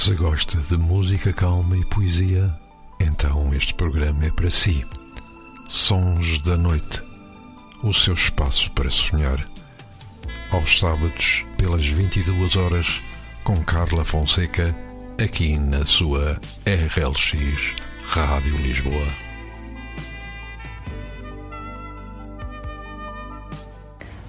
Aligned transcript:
Se 0.00 0.14
gosta 0.14 0.56
de 0.56 0.78
música 0.78 1.30
calma 1.30 1.76
e 1.76 1.84
poesia, 1.84 2.58
então 2.98 3.52
este 3.52 3.74
programa 3.74 4.24
é 4.24 4.30
para 4.30 4.48
si. 4.48 4.82
Sons 5.68 6.38
da 6.38 6.56
Noite 6.56 7.02
o 7.82 7.92
seu 7.92 8.14
espaço 8.14 8.70
para 8.70 8.90
sonhar. 8.90 9.44
Aos 10.52 10.78
sábados, 10.78 11.44
pelas 11.58 11.86
22 11.86 12.56
horas, 12.56 13.02
com 13.44 13.62
Carla 13.62 14.02
Fonseca, 14.02 14.74
aqui 15.22 15.58
na 15.58 15.84
sua 15.84 16.40
RLX 16.64 17.74
Rádio 18.06 18.56
Lisboa. 18.56 19.06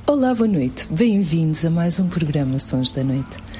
Olá, 0.05 0.35
boa 0.35 0.49
noite. 0.49 0.85
Bem-vindos 0.91 1.63
a 1.63 1.69
mais 1.69 1.97
um 1.97 2.09
programa 2.09 2.59
Sons 2.59 2.91
da 2.91 3.05
Noite. 3.05 3.50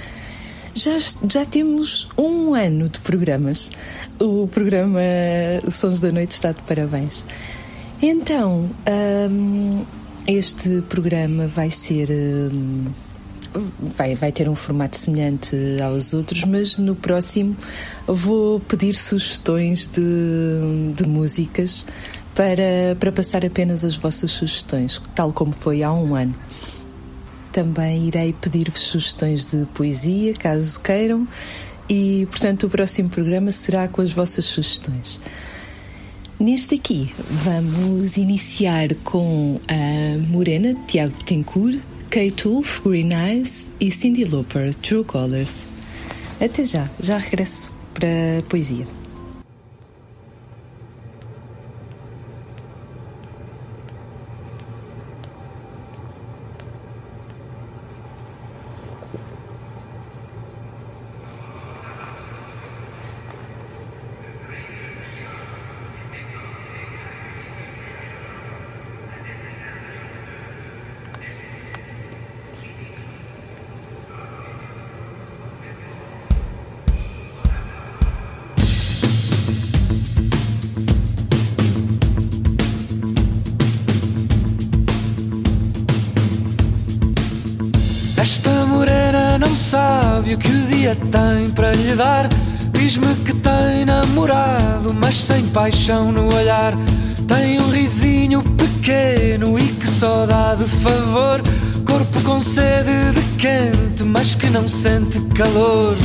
Já, 0.74 0.98
já 1.30 1.46
temos 1.46 2.08
um 2.18 2.54
ano 2.54 2.88
de 2.88 3.00
programas. 3.00 3.72
O 4.20 4.48
programa 4.48 5.02
Sons 5.70 6.00
da 6.00 6.12
Noite 6.12 6.32
está 6.32 6.52
de 6.52 6.62
parabéns. 6.62 7.24
Então, 8.02 8.70
um, 9.30 9.86
este 10.26 10.82
programa 10.84 11.46
vai 11.48 11.70
ser. 11.70 12.10
Um, 12.10 12.86
vai, 13.98 14.16
vai 14.16 14.32
ter 14.32 14.48
um 14.48 14.56
formato 14.56 14.98
semelhante 14.98 15.56
aos 15.84 16.14
outros, 16.14 16.46
mas 16.46 16.78
no 16.78 16.96
próximo 16.96 17.56
vou 18.08 18.60
pedir 18.62 18.96
sugestões 18.96 19.88
de, 19.88 20.94
de 20.96 21.06
músicas 21.06 21.86
para, 22.34 22.96
para 22.98 23.12
passar 23.12 23.46
apenas 23.46 23.84
as 23.84 23.98
vossas 23.98 24.32
sugestões, 24.32 25.02
tal 25.14 25.34
como 25.34 25.52
foi 25.52 25.84
há 25.84 25.92
um 25.92 26.16
ano. 26.16 26.34
Também 27.52 28.08
irei 28.08 28.34
pedir-vos 28.34 28.80
sugestões 28.80 29.46
de 29.46 29.66
poesia, 29.74 30.34
caso 30.34 30.80
queiram, 30.80 31.28
e 31.90 32.26
portanto 32.30 32.64
o 32.64 32.70
próximo 32.70 33.10
programa 33.10 33.52
será 33.52 33.88
com 33.88 34.02
as 34.02 34.12
vossas 34.12 34.46
sugestões. 34.46 35.20
Neste 36.40 36.76
aqui, 36.76 37.14
vamos 37.30 38.18
iniciar 38.18 38.96
com 39.04 39.60
a 39.68 40.18
Morena, 40.30 40.76
Tiago 40.88 41.24
Tencourt, 41.24 41.78
Kate 42.10 42.48
Wolf, 42.48 42.82
Green 42.84 43.12
Eyes 43.14 43.70
e 43.80 43.92
Cindy 43.92 44.26
Lauper, 44.26 44.74
True 44.76 45.04
Colors. 45.04 45.68
Até 46.40 46.66
já, 46.66 46.90
já 47.00 47.18
regresso 47.18 47.72
para 47.94 48.40
a 48.40 48.42
poesia. 48.50 49.01
Dia 90.92 90.96
tem 90.96 91.50
para 91.52 91.72
lhe 91.74 91.96
dar. 91.96 92.28
Diz-me 92.72 93.14
que 93.16 93.34
tem 93.34 93.86
namorado, 93.86 94.94
mas 94.94 95.16
sem 95.16 95.46
paixão 95.48 96.12
no 96.12 96.34
olhar. 96.34 96.74
Tem 97.28 97.60
um 97.60 97.70
risinho 97.70 98.42
pequeno 98.42 99.58
e 99.58 99.64
que 99.64 99.88
só 99.88 100.26
dá 100.26 100.56
de 100.56 100.66
favor. 100.66 101.42
Corpo 101.86 102.22
com 102.24 102.42
sede 102.42 103.12
de 103.14 103.22
quente, 103.38 104.04
mas 104.04 104.36
que 104.36 104.50
não 104.50 104.68
sente 104.68 105.20
calor. 105.36 105.96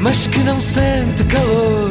Mas 0.00 0.26
que 0.26 0.38
não 0.40 0.60
sente 0.60 1.24
calor. 1.24 1.90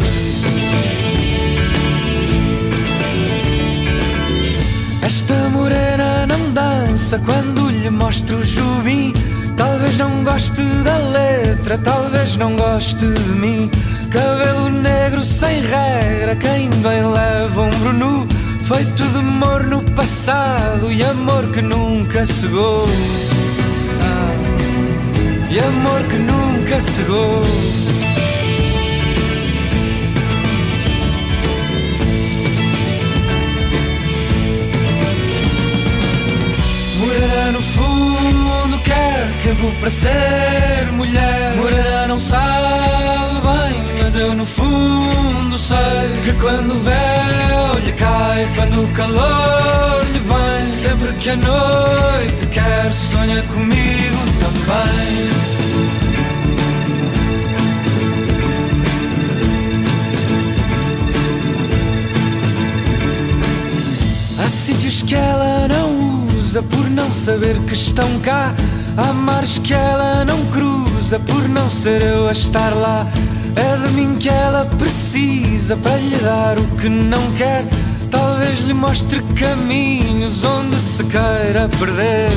Esta 5.01 5.49
morena 5.49 6.25
não 6.25 6.51
dança 6.51 7.19
quando 7.19 7.69
lhe 7.69 7.89
mostro 7.89 8.37
o 8.37 8.43
jubim. 8.43 9.13
Talvez 9.57 9.97
não 9.97 10.23
goste 10.23 10.61
da 10.83 10.97
letra, 10.97 11.77
talvez 11.77 12.37
não 12.37 12.55
goste 12.55 13.07
de 13.07 13.29
mim. 13.33 13.69
Cabelo 14.11 14.69
negro 14.69 15.23
sem 15.23 15.61
regra, 15.61 16.35
quem 16.35 16.69
bem 16.69 17.05
leva 17.05 17.61
um 17.61 17.69
brunu. 17.69 18.27
Feito 18.59 19.03
de 19.03 19.17
amor 19.17 19.63
no 19.65 19.81
passado 19.91 20.91
e 20.91 21.03
amor 21.03 21.43
que 21.51 21.61
nunca 21.61 22.25
cegou. 22.25 22.87
Ah, 24.01 24.31
e 25.51 25.59
amor 25.59 26.01
que 26.03 26.17
nunca 26.17 26.79
cegou. 26.81 27.41
Morena 36.99 37.51
no 37.51 37.61
fundo 37.61 38.42
quer 38.83 39.27
tempo 39.43 39.71
para 39.79 39.89
ser 39.89 40.91
mulher 40.93 41.55
Morena 41.55 42.07
não 42.07 42.19
sabe 42.19 43.41
bem, 43.41 43.83
mas 44.01 44.15
eu 44.15 44.33
no 44.33 44.45
fundo 44.45 45.57
sei 45.57 45.77
Que 46.23 46.33
quando 46.33 46.75
o 46.75 46.79
véu 46.79 47.79
lhe 47.83 47.93
cai, 47.93 48.47
quando 48.55 48.83
o 48.83 48.87
calor 48.93 50.05
lhe 50.11 50.19
vem 50.19 50.65
Sempre 50.65 51.13
que 51.13 51.29
a 51.29 51.35
noite 51.35 52.47
quer, 52.51 52.91
sonha 52.93 53.41
comigo 53.43 54.17
também 54.39 55.53
Há 64.43 64.49
sítios 64.49 65.01
que 65.01 65.15
ela 65.15 65.67
não 65.69 66.13
usa 66.53 66.61
por 66.61 66.87
não 66.91 67.11
saber 67.11 67.57
que 67.61 67.73
estão 67.73 68.19
cá. 68.19 68.53
Há 68.95 69.11
mares 69.11 69.57
que 69.57 69.73
ela 69.73 70.23
não 70.23 70.45
cruza 70.47 71.19
por 71.19 71.49
não 71.49 71.69
ser 71.69 72.03
eu 72.03 72.27
a 72.27 72.31
estar 72.31 72.73
lá. 72.75 73.07
É 73.55 73.87
de 73.87 73.93
mim 73.93 74.15
que 74.19 74.29
ela 74.29 74.65
precisa 74.77 75.75
para 75.77 75.97
lhe 75.97 76.15
dar 76.17 76.59
o 76.59 76.67
que 76.77 76.89
não 76.89 77.31
quer. 77.33 77.65
Talvez 78.11 78.59
lhe 78.59 78.73
mostre 78.73 79.21
caminhos 79.35 80.43
onde 80.43 80.75
se 80.75 81.03
queira 81.05 81.67
perder. 81.79 82.29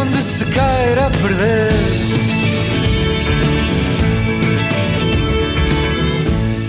Onde 0.00 0.22
se 0.22 0.44
queira 0.46 1.10
perder. 1.22 1.72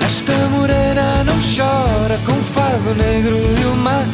Esta 0.05 0.33
morena 0.49 1.23
não 1.23 1.35
chora 1.55 2.17
com 2.25 2.33
fado 2.53 2.95
negro 2.95 3.37
e 3.61 3.65
o 3.65 3.75
mar 3.77 4.05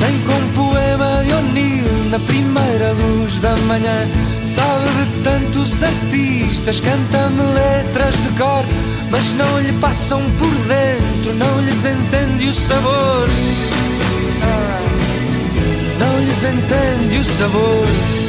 Nem 0.00 0.18
com 0.22 0.52
poema 0.54 1.22
de 1.24 1.32
O'Neill 1.34 2.10
na 2.10 2.18
primeira 2.18 2.92
luz 2.92 3.38
da 3.40 3.56
manhã. 3.68 4.06
Sabe 4.46 4.88
de 4.88 5.22
tantos 5.22 5.82
artistas, 5.82 6.80
canta-me 6.80 7.42
letras 7.54 8.16
de 8.16 8.28
cor 8.36 8.64
Mas 9.10 9.32
não 9.34 9.60
lhe 9.60 9.72
passam 9.74 10.20
por 10.38 10.54
dentro, 10.66 11.34
não 11.34 11.60
lhes 11.60 11.84
entende 11.84 12.48
o 12.48 12.54
sabor. 12.54 13.28
Ah, 14.42 14.80
Não 16.00 16.24
lhes 16.24 16.42
entende 16.42 17.18
o 17.18 17.24
sabor 17.24 18.19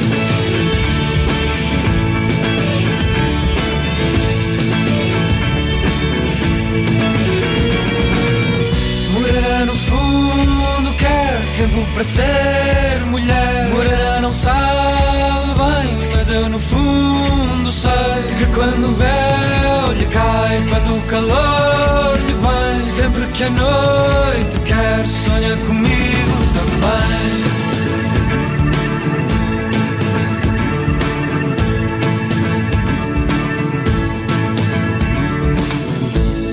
para 12.02 12.04
ser 12.04 13.00
mulher 13.12 13.70
Morena 13.70 14.22
não 14.22 14.34
sabe 14.34 15.54
bem, 15.60 15.98
mas 16.16 16.30
eu 16.30 16.50
no 16.50 16.58
fundo 16.58 17.72
sei 17.72 17.92
Que 18.40 18.46
quando 18.56 18.90
o 18.90 18.94
véu 18.96 19.94
lhe 19.94 20.08
cai, 20.08 20.64
quando 20.70 20.98
o 20.98 21.02
calor 21.02 22.18
lhe 22.18 22.34
vem 22.34 22.80
Sempre 22.80 23.28
que 23.28 23.44
a 23.44 23.50
noite 23.52 24.60
quer, 24.66 25.08
sonha 25.08 25.56
comigo 25.58 26.38
também 26.56 27.22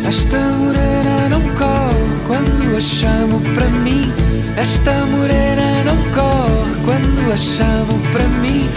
Esta 0.09 0.39
morena 0.39 1.29
não 1.31 1.41
corre 1.57 2.09
quando 2.27 2.77
a 2.77 2.81
chamo 2.81 3.41
para 3.55 3.67
mim. 3.67 4.28
Esta 4.61 4.93
morena 5.07 5.85
não 5.85 5.97
corre 6.13 6.75
quando 6.85 7.33
a 7.33 7.37
chamo 7.37 7.99
para 8.13 8.25
mim. 8.43 8.69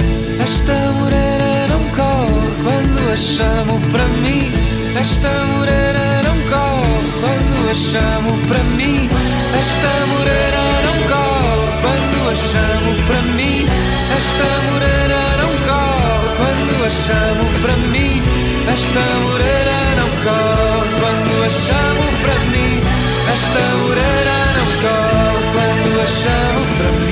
Esta 0.44 0.74
morena 1.00 1.42
chamo 3.22 3.80
para 3.92 4.06
mim. 4.24 4.52
Esta 5.00 5.30
morena 5.54 6.24
não 6.24 6.38
corre 6.50 7.12
quando 7.22 7.70
a 7.70 7.76
chamo 7.76 8.32
para 8.48 8.64
mim. 8.78 9.10
Esta 9.62 9.94
morena 10.12 10.64
não 10.86 10.98
corre 11.12 11.72
quando 11.84 12.30
a 12.30 12.36
chamo 12.36 12.92
para 13.08 13.22
mim. 13.38 13.68
Esta 14.18 14.50
morena 14.68 15.22
não 15.42 15.54
corre 15.70 16.30
quando 16.40 16.74
a 16.86 16.90
chamo 16.90 17.46
para 17.62 17.76
mim. 17.94 18.22
Esta 18.76 19.06
morena 19.26 19.78
não 20.00 20.12
corre 20.26 20.90
quando 21.02 21.34
a 21.46 21.50
chamo 21.66 22.06
para 22.24 22.38
mim. 22.52 22.74
Esta 23.34 23.64
morena 23.84 24.36
não 24.58 24.68
corre 24.82 25.11
quando 26.02 26.04
a 26.04 26.08
chamo 26.08 26.66
para 26.78 26.92
mim. 27.06 27.11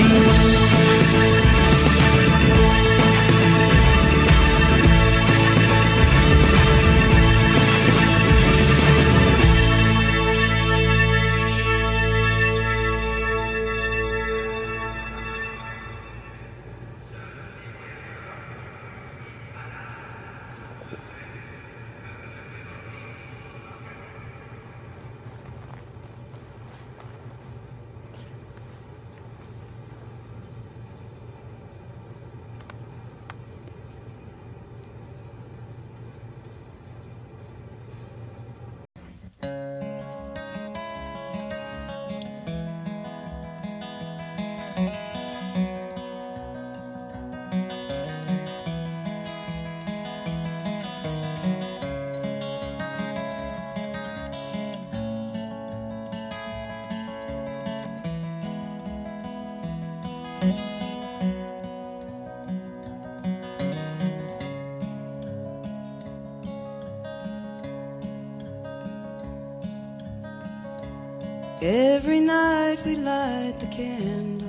We 72.85 72.95
light 72.95 73.55
the 73.59 73.65
candle 73.67 74.47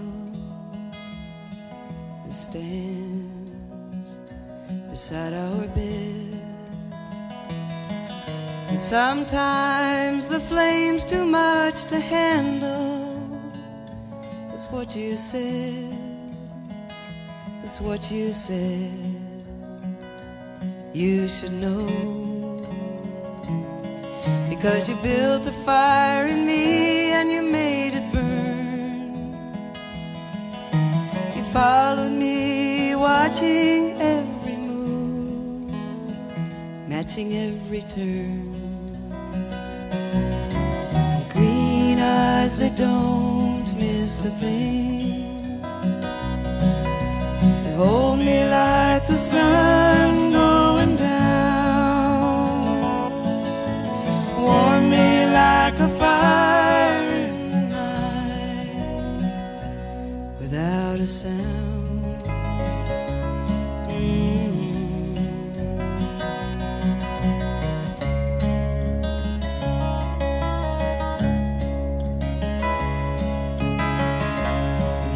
that 2.24 2.32
stands 2.32 4.18
beside 4.90 5.32
our 5.32 5.66
bed. 5.68 6.40
And 8.68 8.78
sometimes 8.78 10.28
the 10.28 10.38
flame's 10.38 11.04
too 11.04 11.24
much 11.24 11.84
to 11.86 11.98
handle. 11.98 13.18
That's 14.48 14.66
what 14.66 14.94
you 14.94 15.16
said. 15.16 15.96
That's 17.60 17.80
what 17.80 18.10
you 18.10 18.32
said. 18.32 18.92
You 20.92 21.28
should 21.28 21.52
know. 21.52 21.86
Because 24.48 24.88
you 24.88 24.96
built 24.96 25.46
a 25.46 25.52
fire 25.52 26.26
in 26.26 26.46
me 26.46 27.12
and 27.12 27.32
you 27.32 27.42
made 27.42 27.79
followed 31.52 32.12
me, 32.12 32.94
watching 32.94 34.00
every 34.00 34.56
move, 34.56 35.72
matching 36.88 37.34
every 37.34 37.82
turn. 37.82 38.54
Green 41.32 41.98
eyes, 41.98 42.56
that 42.58 42.76
don't 42.76 43.66
miss 43.76 44.24
a 44.24 44.30
thing. 44.30 45.60
They 47.64 47.74
hold 47.74 48.20
me 48.20 48.44
like 48.44 49.08
the 49.08 49.16
sun 49.16 50.29
a 61.00 61.06
sound. 61.06 62.04
Mm. 63.88 64.56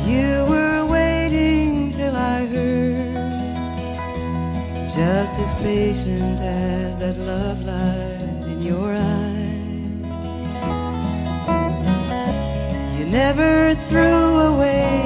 You 0.07 0.47
were 0.49 0.87
waiting 0.87 1.91
till 1.91 2.17
I 2.17 2.47
heard, 2.47 2.97
just 4.89 5.39
as 5.39 5.53
patient 5.63 6.41
as 6.41 6.99
that 6.99 7.19
love 7.19 7.61
light 7.63 8.47
in 8.53 8.63
your 8.63 8.95
eyes. 8.95 9.45
You 12.99 13.05
never 13.05 13.75
threw 13.89 14.39
away 14.53 15.04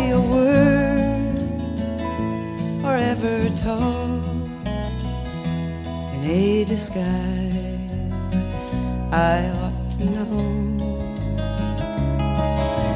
or 3.23 3.27
ever 3.27 3.49
talked 3.57 4.69
in 6.15 6.25
a 6.25 6.65
disguise. 6.65 8.49
I 9.13 9.49
ought 9.61 9.91
to 9.99 10.05
know. 10.05 10.77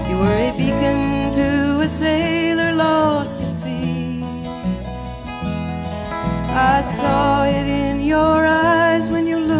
You 0.08 0.16
were 0.18 0.38
a 0.50 0.52
beacon 0.56 1.32
to 1.32 1.80
a 1.80 1.88
sailor 1.88 2.74
lost 2.74 3.40
at 3.40 3.54
sea. 3.54 4.22
I 6.54 6.80
saw 6.82 7.44
it 7.44 7.66
in 7.66 8.02
your 8.02 8.46
eyes 8.46 9.10
when 9.10 9.26
you 9.26 9.38
looked 9.38 9.51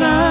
like 0.00 0.27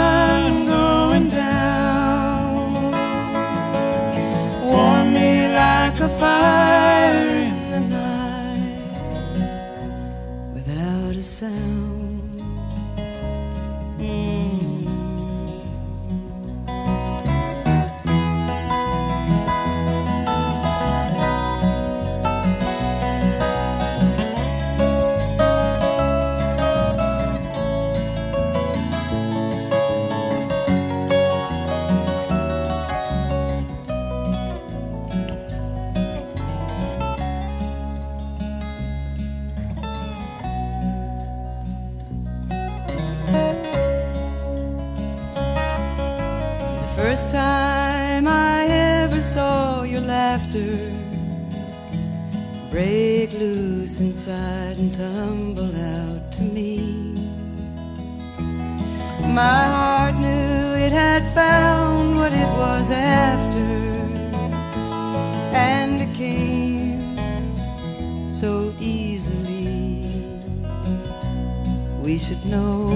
inside 54.00 54.78
and 54.78 54.94
tumble 54.94 55.76
out 55.76 56.32
to 56.32 56.44
me. 56.44 57.14
My 59.24 59.64
heart 59.76 60.16
knew 60.16 60.86
it 60.86 60.92
had 60.92 61.24
found 61.34 62.18
what 62.18 62.32
it 62.32 62.50
was 62.58 62.92
after, 62.92 63.60
and 65.56 66.02
it 66.02 66.14
came 66.14 67.18
so 68.30 68.72
easily 68.80 70.06
we 72.02 72.18
should 72.18 72.44
know. 72.46 72.92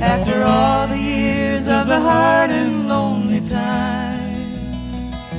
After 0.00 0.44
all 0.44 0.86
the 0.86 0.98
years 0.98 1.68
of 1.68 1.88
the 1.88 1.98
hard 1.98 2.50
and 2.50 2.88
lonely 2.88 3.40
times, 3.40 5.32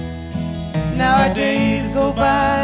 now 0.98 1.22
our 1.22 1.34
days 1.34 1.88
go 1.94 2.12
by 2.12 2.61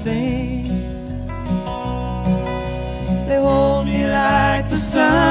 miss 0.00 0.06
a 0.06 0.10
thing. 0.10 0.64
They 3.26 3.36
hold 3.36 3.86
me 3.86 4.06
like 4.06 4.68
the 4.70 4.76
sun 4.76 5.29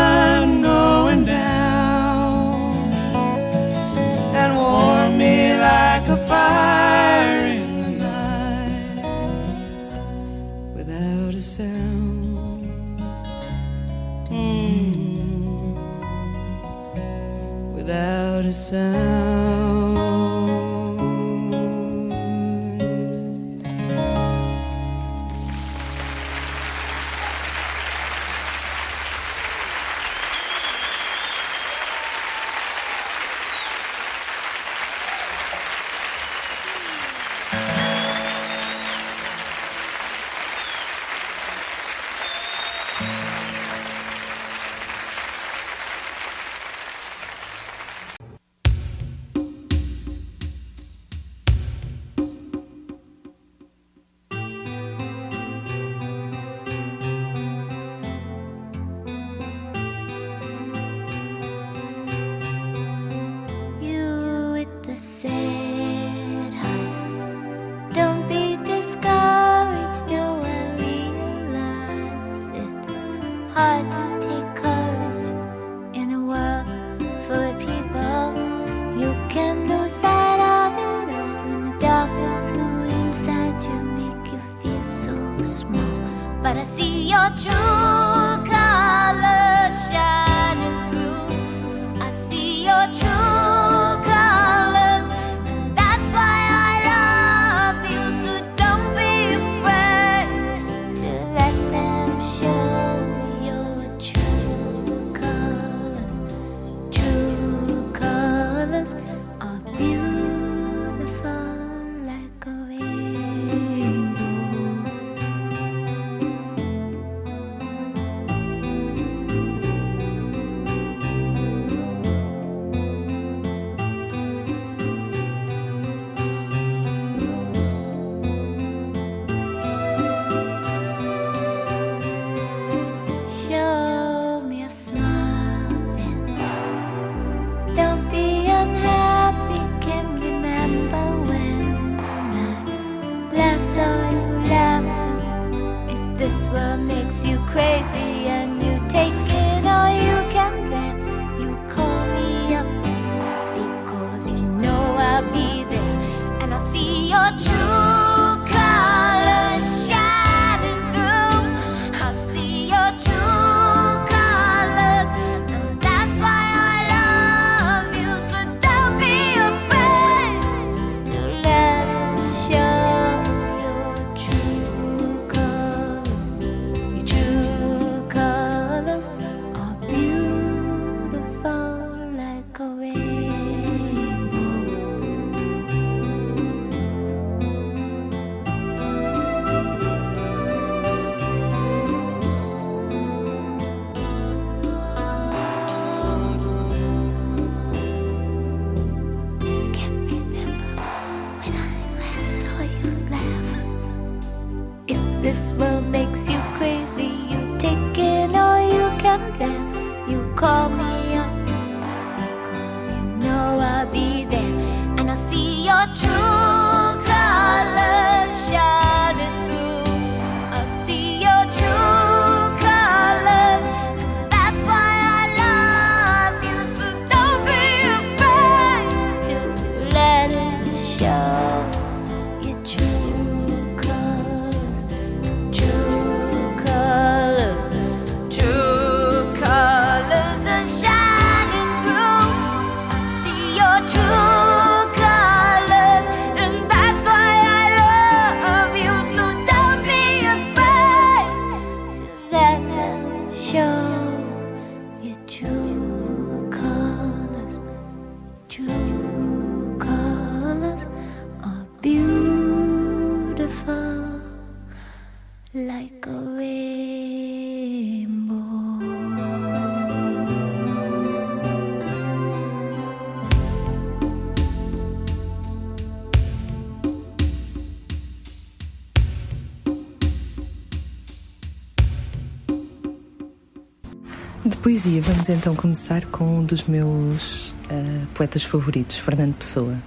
poesia, 284.79 285.01
vamos 285.01 285.27
então 285.27 285.53
começar 285.55 286.05
com 286.05 286.39
um 286.39 286.43
dos 286.43 286.63
meus 286.63 287.50
uh, 287.50 288.07
poetas 288.13 288.43
favoritos, 288.43 288.95
Fernando 288.95 289.36
Pessoa. 289.36 289.77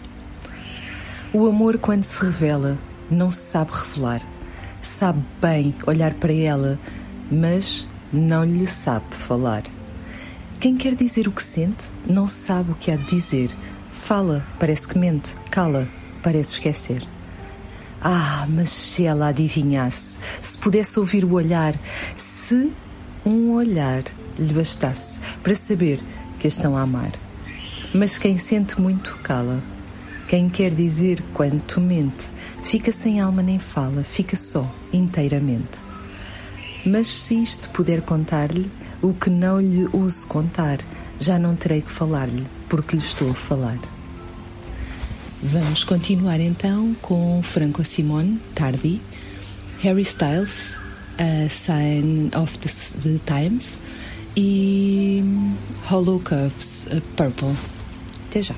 O 1.32 1.46
amor, 1.46 1.78
quando 1.78 2.04
se 2.04 2.22
revela, 2.22 2.76
não 3.10 3.30
se 3.30 3.40
sabe 3.40 3.70
revelar. 3.72 4.20
Sabe 4.82 5.22
bem 5.40 5.74
olhar 5.86 6.12
para 6.12 6.34
ela, 6.34 6.78
mas 7.30 7.88
não 8.12 8.44
lhe 8.44 8.66
sabe 8.66 9.06
falar. 9.12 9.62
Quem 10.60 10.76
quer 10.76 10.94
dizer 10.94 11.26
o 11.26 11.32
que 11.32 11.42
sente, 11.42 11.84
não 12.06 12.26
sabe 12.26 12.72
o 12.72 12.74
que 12.74 12.90
há 12.90 12.96
de 12.96 13.06
dizer. 13.06 13.50
Fala, 13.90 14.44
parece 14.58 14.86
que 14.86 14.98
mente. 14.98 15.34
Cala, 15.50 15.88
parece 16.22 16.54
esquecer. 16.54 17.02
Ah, 17.98 18.46
mas 18.50 18.68
se 18.68 19.06
ela 19.06 19.28
adivinhasse, 19.28 20.18
se 20.42 20.58
pudesse 20.58 21.00
ouvir 21.00 21.24
o 21.24 21.32
olhar, 21.32 21.74
se 22.14 22.70
um 23.24 23.52
olhar 23.52 24.02
lhe 24.38 24.52
bastasse 24.52 25.20
para 25.42 25.54
saber 25.54 26.00
que 26.38 26.48
estão 26.48 26.76
a 26.76 26.82
amar. 26.82 27.12
Mas 27.94 28.18
quem 28.18 28.38
sente 28.38 28.80
muito, 28.80 29.16
cala. 29.22 29.62
Quem 30.28 30.48
quer 30.48 30.72
dizer 30.72 31.22
quanto 31.34 31.80
mente, 31.80 32.30
fica 32.62 32.90
sem 32.90 33.20
alma 33.20 33.42
nem 33.42 33.58
fala, 33.58 34.02
fica 34.02 34.34
só, 34.34 34.72
inteiramente. 34.92 35.78
Mas 36.86 37.06
se 37.06 37.40
isto 37.40 37.68
puder 37.70 38.00
contar-lhe, 38.00 38.70
o 39.02 39.12
que 39.12 39.28
não 39.28 39.60
lhe 39.60 39.88
uso 39.92 40.26
contar, 40.26 40.78
já 41.18 41.38
não 41.38 41.54
terei 41.54 41.82
que 41.82 41.92
falar-lhe, 41.92 42.46
porque 42.68 42.96
lhe 42.96 43.02
estou 43.02 43.30
a 43.30 43.34
falar. 43.34 43.78
Vamos 45.42 45.84
continuar 45.84 46.40
então 46.40 46.96
com 47.02 47.42
Franco 47.42 47.84
Simone, 47.84 48.40
Tardi, 48.54 49.02
Harry 49.80 50.02
Styles, 50.02 50.78
A 51.18 51.48
Sign 51.48 52.30
of 52.34 52.58
the, 52.58 52.68
the 53.02 53.20
Times 53.26 53.80
e 54.36 55.22
Hollow 55.90 56.20
Cuffs 56.20 56.88
Purple. 57.16 57.54
Até 58.28 58.42
já! 58.42 58.54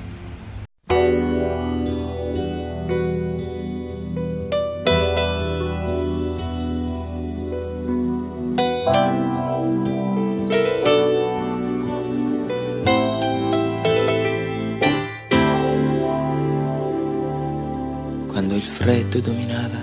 Quando 18.31 18.55
il 18.55 18.61
freddo 18.61 19.21
dominava 19.21 19.79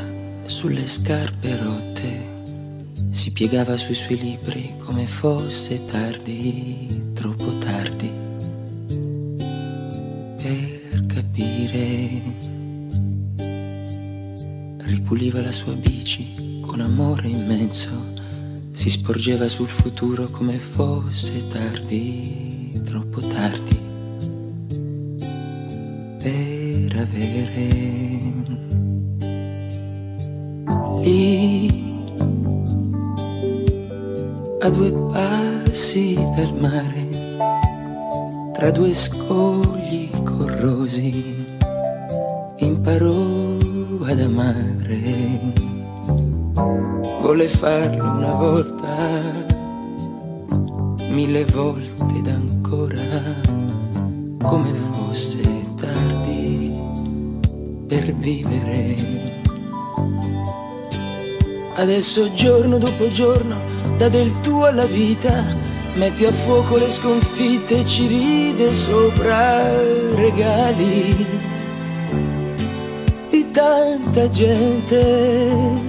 sulle 0.46 0.87
scarpe 0.87 1.51
piegava 3.49 3.76
sui 3.76 3.96
suoi 3.96 4.16
libri 4.18 4.72
come 4.78 5.04
fosse 5.04 5.84
tardi, 5.84 7.11
troppo 7.12 7.58
tardi, 7.58 8.08
per 10.37 11.06
capire. 11.08 12.22
Ripuliva 14.78 15.42
la 15.42 15.50
sua 15.50 15.72
bici 15.72 16.61
con 16.61 16.82
amore 16.82 17.26
immenso, 17.26 18.14
si 18.70 18.88
sporgeva 18.88 19.49
sul 19.49 19.66
futuro 19.66 20.28
come 20.30 20.58
fosse 20.58 21.44
tardi, 21.49 22.80
troppo 22.84 23.21
tardi, 23.23 23.80
per 26.23 26.97
avere 26.97 27.69
lì, 31.02 31.31
a 34.64 34.70
due 34.70 34.92
passi 35.10 36.14
dal 36.36 36.54
mare, 36.56 37.08
tra 38.52 38.70
due 38.70 38.94
scogli 38.94 40.08
corrosi, 40.22 41.44
imparò 42.58 43.56
ad 44.04 44.20
amare. 44.20 45.40
Volle 47.20 47.48
farlo 47.48 48.08
una 48.08 48.34
volta, 48.34 48.96
mille 51.08 51.44
volte 51.46 52.18
ed 52.18 52.28
ancora, 52.28 53.34
come 54.42 54.72
fosse 54.72 55.42
tardi 55.75 56.72
per 57.88 58.14
vivere. 58.14 58.94
Adesso 61.75 62.32
giorno 62.32 62.78
dopo 62.78 63.10
giorno 63.10 63.72
dà 64.02 64.08
del 64.08 64.41
tuo 64.41 64.65
alla 64.65 64.84
vita, 64.84 65.45
metti 65.95 66.25
a 66.25 66.32
fuoco 66.32 66.76
le 66.76 66.91
sconfitte 66.91 67.78
e 67.78 67.86
ci 67.86 68.08
ride 68.08 68.73
sopra 68.73 69.71
regali 70.17 71.25
di 73.30 73.50
tanta 73.52 74.28
gente. 74.28 75.80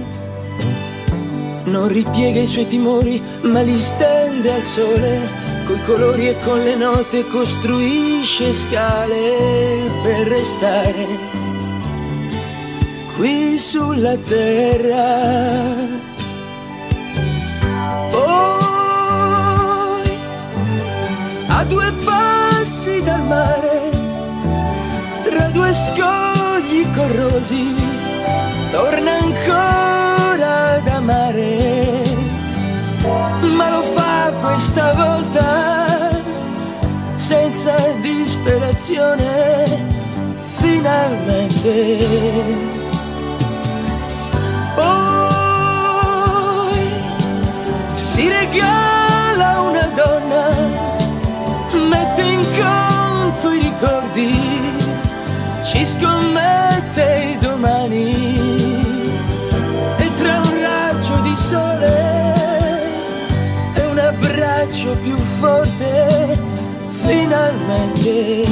Non 1.64 1.88
ripiega 1.88 2.40
i 2.40 2.46
suoi 2.46 2.66
timori, 2.68 3.20
ma 3.42 3.62
li 3.62 3.76
stende 3.76 4.52
al 4.52 4.62
sole, 4.62 5.18
coi 5.66 5.82
colori 5.82 6.28
e 6.28 6.38
con 6.38 6.62
le 6.62 6.76
note 6.76 7.26
costruisce 7.26 8.52
scale 8.52 9.90
per 10.04 10.28
restare 10.28 11.06
qui 13.16 13.58
sulla 13.58 14.16
terra. 14.18 16.13
A 21.56 21.64
due 21.64 21.92
passi 22.04 23.02
dal 23.02 23.22
mare, 23.22 23.90
tra 25.22 25.46
due 25.48 25.72
scogli 25.72 26.84
corrosi, 26.94 27.74
torna 28.70 29.12
ancora 29.12 30.74
ad 30.74 30.88
amare, 30.88 32.02
ma 33.56 33.70
lo 33.70 33.82
fa 33.82 34.32
questa 34.40 34.92
volta 34.94 36.10
senza 37.14 37.72
disperazione 38.00 39.22
finalmente. 40.46 41.72
Poi 44.74 45.94
si 47.94 48.28
regala 48.28 49.60
una 49.60 49.88
donna, 49.94 50.73
conto 53.44 53.52
i 53.52 53.58
ricordi, 53.58 54.32
ci 55.64 55.84
scommette 55.84 57.32
il 57.32 57.38
domani 57.40 58.12
e 59.98 60.14
tra 60.16 60.40
un 60.40 60.60
raggio 60.60 61.20
di 61.20 61.36
sole 61.36 62.72
e 63.74 63.86
un 63.86 63.98
abbraccio 63.98 64.96
più 65.02 65.16
forte, 65.16 66.38
finalmente 66.88 68.46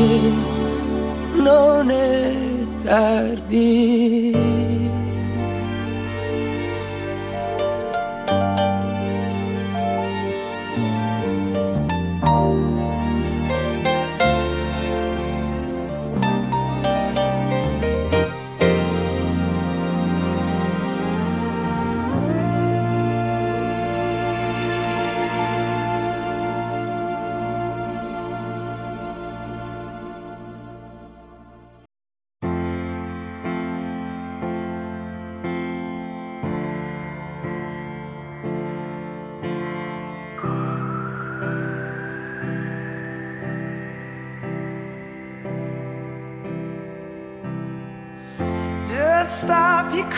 non 1.37 1.91
è 1.91 2.33
tardi. 2.85 4.82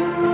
can 0.00 0.29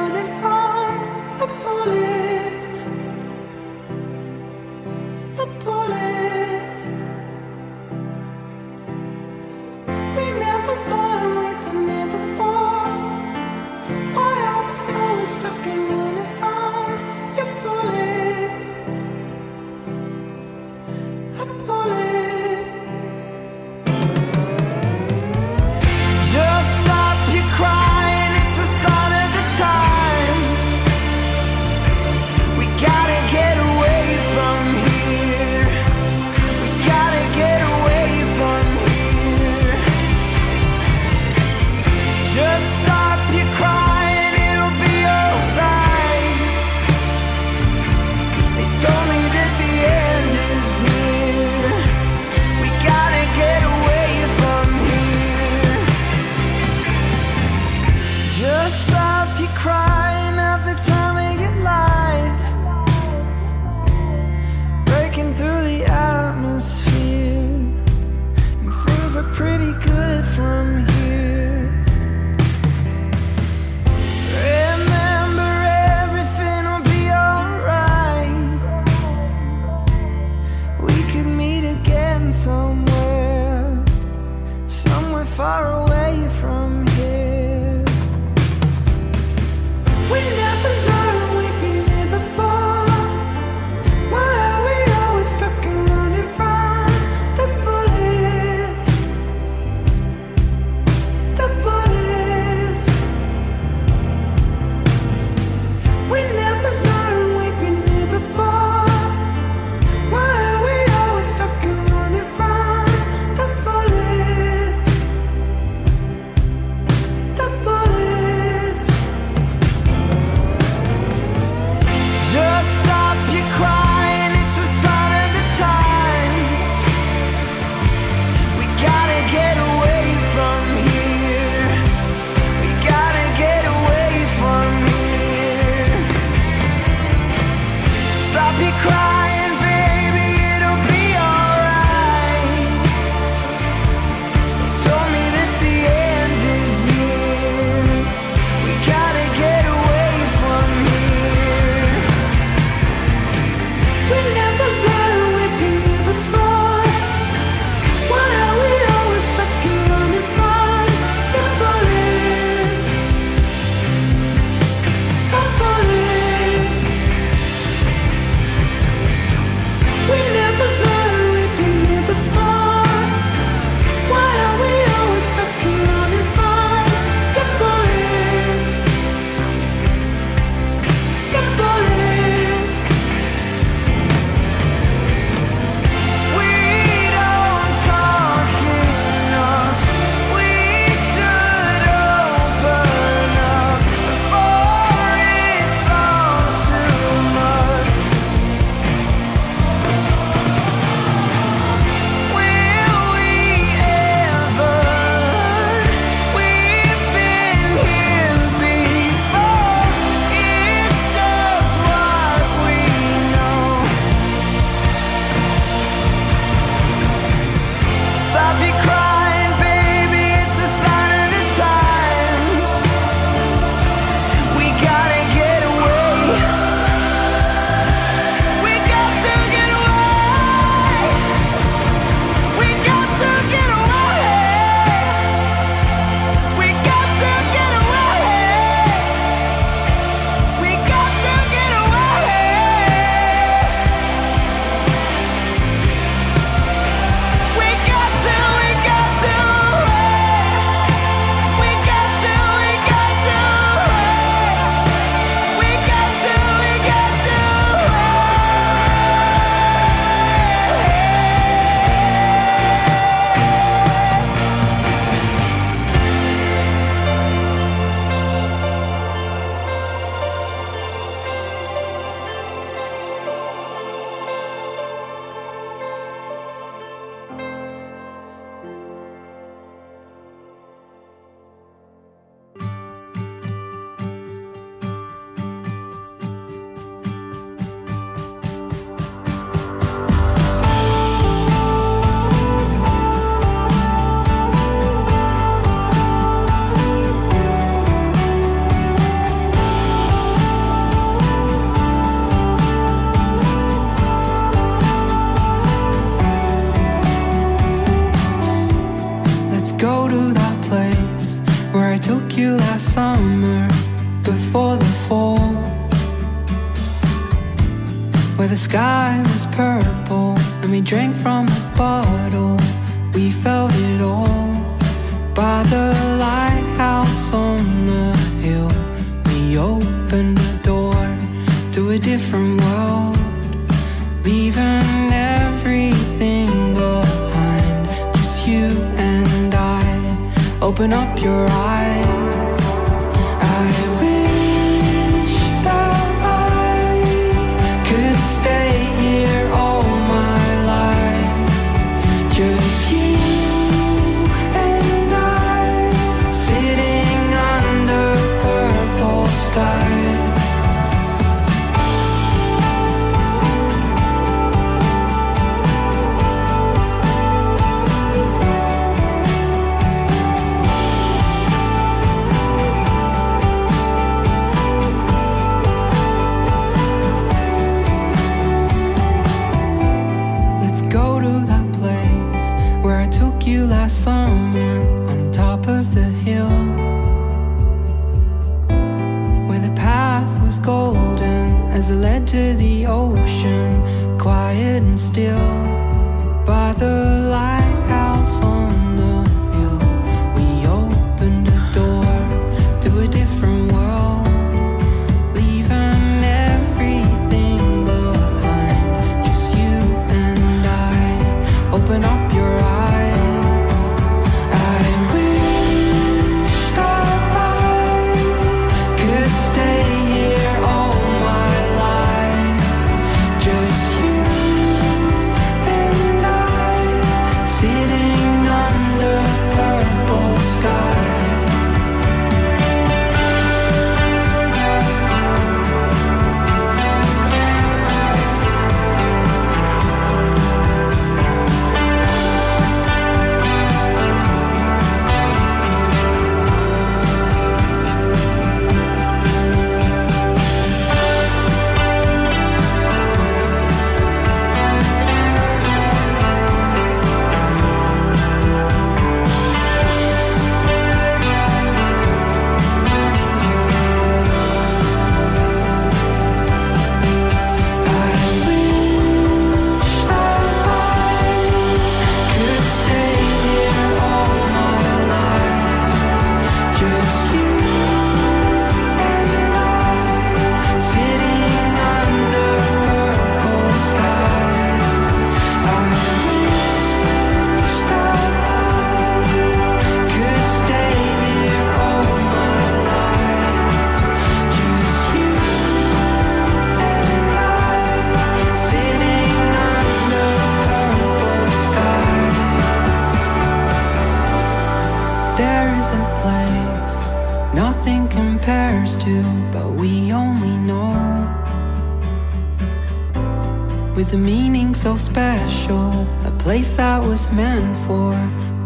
With 513.96 514.12
a 514.12 514.18
meaning 514.18 514.74
so 514.74 514.98
special, 514.98 516.06
a 516.26 516.30
place 516.38 516.76
that 516.76 517.02
was 517.02 517.32
meant 517.32 517.78
for 517.86 518.14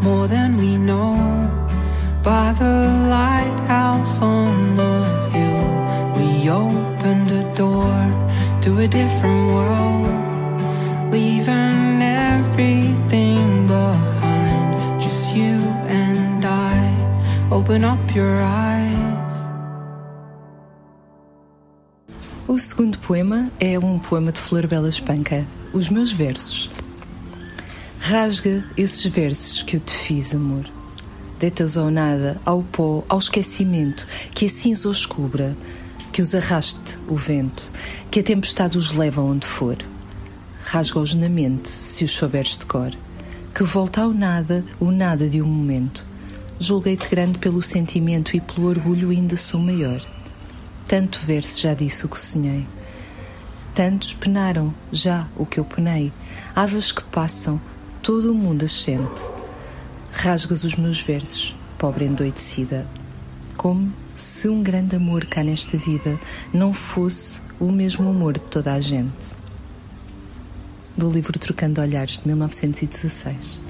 more 0.03 0.27
than 0.27 0.57
we 0.57 0.77
know. 0.77 1.15
By 2.21 2.53
the 2.53 3.07
lighthouse 3.09 4.21
on 4.21 4.75
the 4.75 5.05
hill, 5.31 5.71
we 6.17 6.51
opened 6.51 7.31
a 7.31 7.45
door 7.55 7.95
to 8.63 8.81
a 8.81 8.89
different 8.89 9.53
world, 9.55 11.13
leaving 11.13 12.03
everything 12.03 13.69
behind. 13.69 15.01
Just 15.01 15.33
you 15.33 15.61
and 15.87 16.45
I. 16.45 16.77
Open 17.53 17.85
up 17.85 18.17
your 18.17 18.35
eyes. 18.43 18.80
O 22.51 22.59
segundo 22.59 22.99
poema 22.99 23.49
é 23.61 23.79
um 23.79 23.97
poema 23.97 24.33
de 24.33 24.41
Flor 24.41 24.67
Bela 24.67 24.89
Espanca, 24.89 25.47
Os 25.73 25.89
Meus 25.89 26.11
Versos. 26.11 26.69
Rasga 28.01 28.65
esses 28.77 29.07
versos 29.07 29.63
que 29.63 29.77
eu 29.77 29.81
te 29.81 29.95
fiz, 29.95 30.35
amor. 30.35 30.69
Deitas 31.39 31.77
ao 31.77 31.93
nada, 31.93 32.41
ao 32.45 32.65
pó, 32.65 33.05
ao 33.09 33.19
esquecimento, 33.19 34.05
que 34.35 34.47
a 34.47 34.49
cinza 34.49 34.89
os 34.89 35.07
cubra, 35.07 35.57
que 36.13 36.21
os 36.21 36.35
arraste 36.35 36.99
o 37.07 37.15
vento, 37.15 37.71
que 38.11 38.19
a 38.19 38.25
tempestade 38.25 38.77
os 38.77 38.97
leva 38.97 39.23
onde 39.23 39.47
for. 39.47 39.77
Rasga-os 40.65 41.15
na 41.15 41.29
mente, 41.29 41.71
se 41.71 42.03
os 42.03 42.11
souberes 42.11 42.59
de 42.59 42.67
cor, 42.67 42.91
que 43.55 43.63
volta 43.63 44.01
ao 44.01 44.13
nada, 44.13 44.65
o 44.81 44.91
nada 44.91 45.29
de 45.29 45.41
um 45.41 45.47
momento. 45.47 46.05
Julguei-te 46.59 47.09
grande 47.09 47.39
pelo 47.39 47.63
sentimento 47.63 48.37
e 48.37 48.41
pelo 48.41 48.67
orgulho 48.67 49.11
ainda 49.11 49.37
sou 49.37 49.61
maior. 49.61 50.01
Tanto 50.91 51.21
verso 51.21 51.61
já 51.61 51.73
disse 51.73 52.05
o 52.05 52.09
que 52.09 52.19
sonhei. 52.19 52.67
Tantos 53.73 54.13
penaram 54.13 54.75
já 54.91 55.29
o 55.37 55.47
que 55.47 55.61
eu 55.61 55.65
penei. 55.65 56.13
Asas 56.53 56.91
que 56.91 57.01
passam, 57.05 57.61
todo 58.03 58.33
o 58.33 58.35
mundo 58.35 58.65
as 58.65 58.73
sente. 58.73 59.23
Rasgas 60.11 60.65
os 60.65 60.75
meus 60.75 61.01
versos, 61.01 61.57
pobre 61.79 62.07
endoidecida. 62.07 62.89
Como 63.57 63.93
se 64.17 64.49
um 64.49 64.65
grande 64.65 64.97
amor 64.97 65.27
cá 65.27 65.45
nesta 65.45 65.79
vida 65.79 66.19
não 66.53 66.73
fosse 66.73 67.41
o 67.61 67.71
mesmo 67.71 68.09
amor 68.09 68.33
de 68.33 68.41
toda 68.41 68.73
a 68.73 68.81
gente. 68.81 69.37
Do 70.97 71.09
livro 71.09 71.39
Trocando 71.39 71.81
Olhares, 71.81 72.19
de 72.19 72.27
1916. 72.27 73.61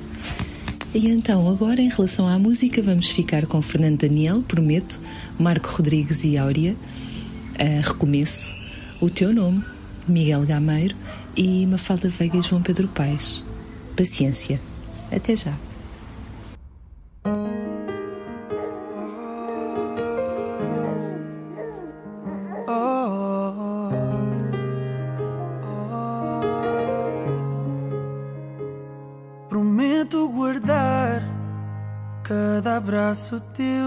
E 0.94 1.06
então, 1.06 1.46
agora, 1.50 1.82
em 1.82 1.90
relação 1.90 2.26
à 2.26 2.38
música, 2.38 2.82
vamos 2.82 3.10
ficar 3.10 3.44
com 3.44 3.60
Fernando 3.60 4.00
Daniel, 4.00 4.42
Prometo, 4.42 4.98
Marco 5.38 5.68
Rodrigues 5.68 6.24
e 6.24 6.38
Áurea, 6.38 6.74
Recomeço, 7.64 8.54
O 9.00 9.10
Teu 9.10 9.32
Nome, 9.32 9.64
Miguel 10.08 10.46
Gameiro 10.46 10.96
e 11.36 11.66
Mafalda 11.66 12.08
Veiga 12.08 12.38
e 12.38 12.40
João 12.40 12.62
Pedro 12.62 12.88
Paes. 12.88 13.44
Paciência. 13.96 14.60
Até 15.12 15.36
já. 15.36 15.52
Prometo 29.48 30.28
guardar 30.28 31.22
cada 32.22 32.76
abraço 32.76 33.40
teu 33.52 33.79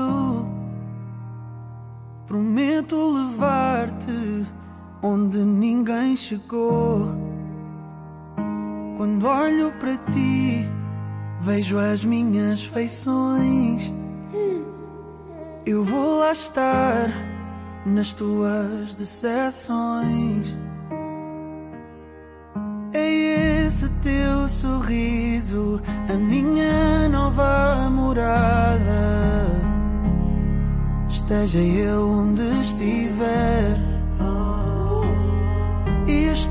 chegou. 6.33 7.15
Quando 8.97 9.27
olho 9.27 9.71
para 9.79 9.95
ti, 10.11 10.67
vejo 11.41 11.77
as 11.77 12.03
minhas 12.03 12.63
feições. 12.63 13.91
Eu 15.65 15.83
vou 15.83 16.19
lá 16.19 16.31
estar 16.31 17.09
nas 17.85 18.13
tuas 18.13 18.95
decepções. 18.95 20.53
É 22.93 23.65
esse 23.65 23.89
teu 24.01 24.47
sorriso, 24.47 25.81
a 26.09 26.13
minha 26.13 27.09
nova 27.09 27.89
morada. 27.89 29.45
Esteja 31.09 31.59
eu 31.59 32.09
onde 32.09 32.41
estiver. 32.61 33.82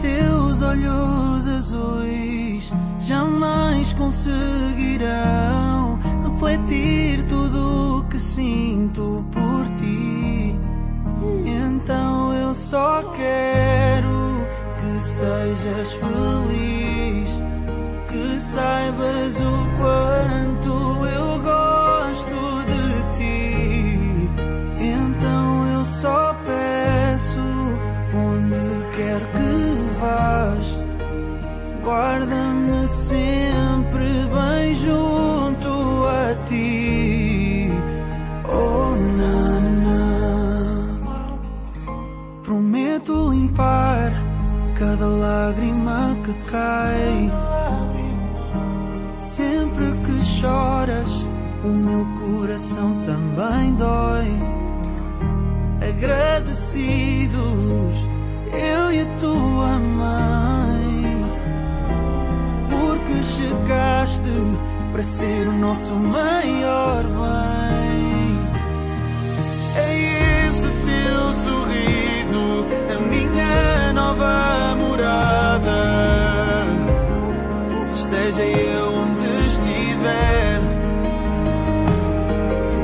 Teus 0.02 0.60
olhos 0.62 1.46
azuis 1.46 2.72
jamais 2.98 3.92
conseguirão 3.92 5.96
refletir 6.24 7.22
tudo 7.22 8.00
o 8.00 8.04
que 8.08 8.18
sinto 8.18 9.24
por 9.30 9.68
ti. 9.76 10.58
Então 11.46 12.34
eu 12.34 12.52
só 12.52 13.00
quero 13.12 14.44
que 14.80 15.00
sejas 15.00 15.92
feliz, 15.92 17.40
que 18.08 18.40
saibas 18.40 19.40
o 19.40 19.68
quanto 19.78 21.06
eu 21.06 21.31
vás, 30.02 30.84
guarda-me 31.84 32.88
sempre 32.88 34.08
bem 34.34 34.74
junto 34.74 35.68
a 36.08 36.34
ti. 36.44 37.70
Oh, 38.44 38.96
na, 39.18 39.60
na. 39.84 40.02
Prometo 42.42 43.30
limpar 43.30 44.10
cada 44.74 45.06
lágrima 45.06 46.16
que 46.24 46.32
cai. 46.50 47.30
Sempre 49.16 49.84
que 50.04 50.24
choras, 50.24 51.28
o 51.64 51.68
meu 51.68 52.04
coração 52.20 52.96
também 53.06 53.72
dói. 53.74 54.32
Agradecidos, 55.88 58.11
eu 58.52 58.92
e 58.92 59.00
a 59.00 59.06
tua 59.18 59.78
mãe, 59.78 61.26
porque 62.68 63.22
chegaste 63.22 64.30
para 64.92 65.02
ser 65.02 65.48
o 65.48 65.52
nosso 65.52 65.94
maior 65.94 67.02
bem. 67.02 68.38
É 69.74 70.46
esse 70.48 70.68
teu 70.68 71.32
sorriso, 71.32 72.66
a 72.94 72.98
minha 73.08 73.92
nova 73.94 74.74
morada. 74.76 75.80
Esteja 77.94 78.42
eu 78.42 78.94
onde 78.94 79.28
estiver, 79.46 80.60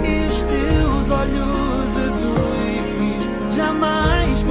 e 0.04 0.28
os 0.28 0.42
teus 0.42 1.10
olhos 1.10 1.96
azuis 2.06 3.54
jamais 3.54 4.42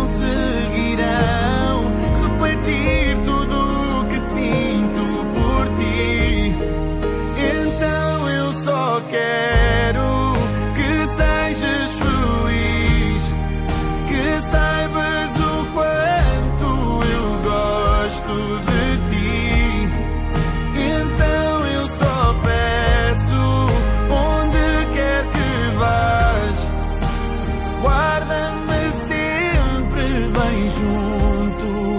conseguirão 0.98 1.86
refletir 2.22 3.18
tudo 3.24 4.02
o 4.02 4.06
que 4.10 4.20
sinto 4.20 5.26
por 5.34 5.68
ti. 5.78 6.56
Então 7.38 8.30
eu 8.30 8.52
só 8.54 9.02
quero 9.10 9.67
bem 30.80 31.97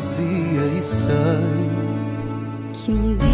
fazia 0.00 0.64
e 0.78 0.82
sai. 0.82 1.70
Que 2.72 3.29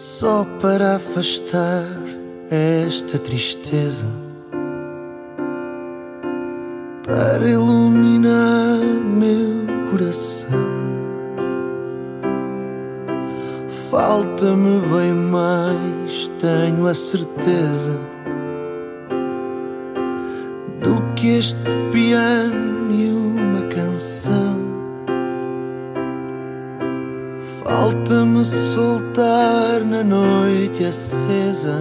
só 0.00 0.46
para 0.62 0.96
afastar 0.96 1.84
esta 2.50 3.18
tristeza, 3.18 4.06
para 7.04 7.46
iluminar 7.46 8.78
meu 8.78 9.90
coração. 9.90 10.70
Falta-me 13.90 14.80
bem 14.88 15.12
mais, 15.12 16.30
tenho 16.38 16.86
a 16.86 16.94
certeza 16.94 17.94
do 20.82 21.12
que 21.14 21.36
este 21.36 21.74
piano 21.92 22.69
acesa 30.84 31.78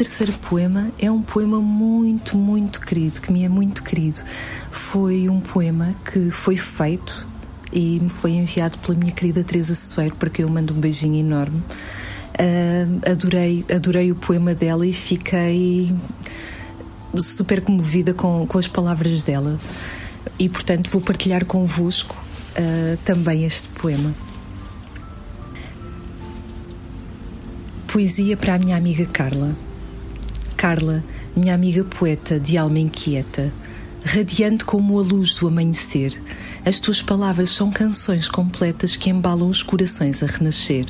terceiro 0.00 0.32
poema 0.48 0.90
é 0.98 1.10
um 1.10 1.20
poema 1.20 1.60
muito, 1.60 2.34
muito 2.34 2.80
querido, 2.80 3.20
que 3.20 3.30
me 3.30 3.44
é 3.44 3.50
muito 3.50 3.82
querido. 3.82 4.22
Foi 4.70 5.28
um 5.28 5.40
poema 5.40 5.94
que 6.10 6.30
foi 6.30 6.56
feito 6.56 7.28
e 7.70 8.00
me 8.00 8.08
foi 8.08 8.30
enviado 8.30 8.78
pela 8.78 8.96
minha 8.96 9.12
querida 9.12 9.44
Teresa 9.44 9.74
Soeiro, 9.74 10.16
para 10.16 10.30
quem 10.30 10.42
eu 10.42 10.48
mando 10.48 10.72
um 10.72 10.80
beijinho 10.80 11.16
enorme. 11.16 11.58
Uh, 11.58 13.10
adorei, 13.10 13.62
adorei 13.70 14.10
o 14.10 14.14
poema 14.14 14.54
dela 14.54 14.86
e 14.86 14.92
fiquei 14.94 15.94
super 17.18 17.60
comovida 17.60 18.14
com, 18.14 18.46
com 18.46 18.56
as 18.56 18.66
palavras 18.66 19.22
dela. 19.22 19.60
E 20.38 20.48
portanto 20.48 20.88
vou 20.88 21.02
partilhar 21.02 21.44
convosco 21.44 22.16
uh, 22.56 22.96
também 23.04 23.44
este 23.44 23.68
poema. 23.68 24.14
Poesia 27.86 28.34
para 28.34 28.54
a 28.54 28.58
minha 28.58 28.78
amiga 28.78 29.04
Carla. 29.04 29.54
Carla, 30.60 31.02
minha 31.34 31.54
amiga 31.54 31.82
poeta 31.84 32.38
de 32.38 32.58
alma 32.58 32.78
inquieta, 32.78 33.50
radiante 34.04 34.62
como 34.62 34.98
a 34.98 35.02
luz 35.02 35.36
do 35.36 35.48
amanhecer, 35.48 36.20
as 36.66 36.78
tuas 36.78 37.00
palavras 37.00 37.48
são 37.48 37.70
canções 37.70 38.28
completas 38.28 38.94
que 38.94 39.08
embalam 39.08 39.48
os 39.48 39.62
corações 39.62 40.22
a 40.22 40.26
renascer. 40.26 40.84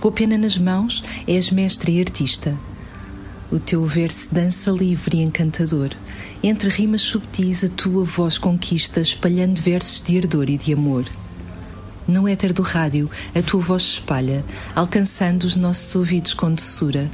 Com 0.00 0.08
a 0.08 0.12
pena 0.12 0.36
nas 0.36 0.58
mãos, 0.58 1.02
és 1.26 1.50
mestre 1.50 1.92
e 1.92 2.00
artista. 2.00 2.54
O 3.50 3.58
teu 3.58 3.86
verso 3.86 4.34
dança 4.34 4.70
livre 4.70 5.16
e 5.16 5.22
encantador. 5.22 5.88
Entre 6.42 6.68
rimas 6.68 7.00
subtis, 7.00 7.64
a 7.64 7.70
tua 7.70 8.04
voz 8.04 8.36
conquista, 8.36 9.00
espalhando 9.00 9.62
versos 9.62 10.04
de 10.04 10.18
ardor 10.18 10.50
e 10.50 10.58
de 10.58 10.74
amor. 10.74 11.06
No 12.06 12.28
éter 12.28 12.52
do 12.52 12.60
rádio, 12.60 13.10
a 13.34 13.40
tua 13.40 13.62
voz 13.62 13.82
espalha, 13.94 14.44
alcançando 14.76 15.44
os 15.44 15.56
nossos 15.56 15.96
ouvidos 15.96 16.34
com 16.34 16.52
doçura, 16.52 17.10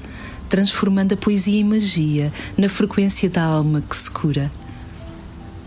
transformando 0.49 1.15
a 1.15 1.17
poesia 1.17 1.61
em 1.61 1.65
magia, 1.65 2.33
na 2.57 2.69
frequência 2.69 3.29
da 3.29 3.43
alma 3.43 3.81
que 3.81 3.97
se 3.97 4.11
cura. 4.11 4.51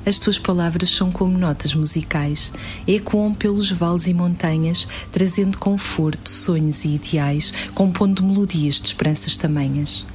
As 0.04 0.18
tuas 0.18 0.40
palavras 0.40 0.90
são 0.90 1.12
como 1.12 1.38
notas 1.38 1.76
musicais, 1.76 2.52
ecoam 2.88 3.36
pelos 3.36 3.72
vales 3.72 4.08
e 4.08 4.14
montanhas, 4.14 4.88
trazendo 5.12 5.60
conforto, 5.60 6.28
sonhos 6.28 6.84
e 6.86 6.96
ideais, 6.96 7.54
compondo 7.76 8.24
melodias 8.24 8.82
de 8.82 8.88
esperanças 8.88 9.38
tamanhas. 9.38 10.08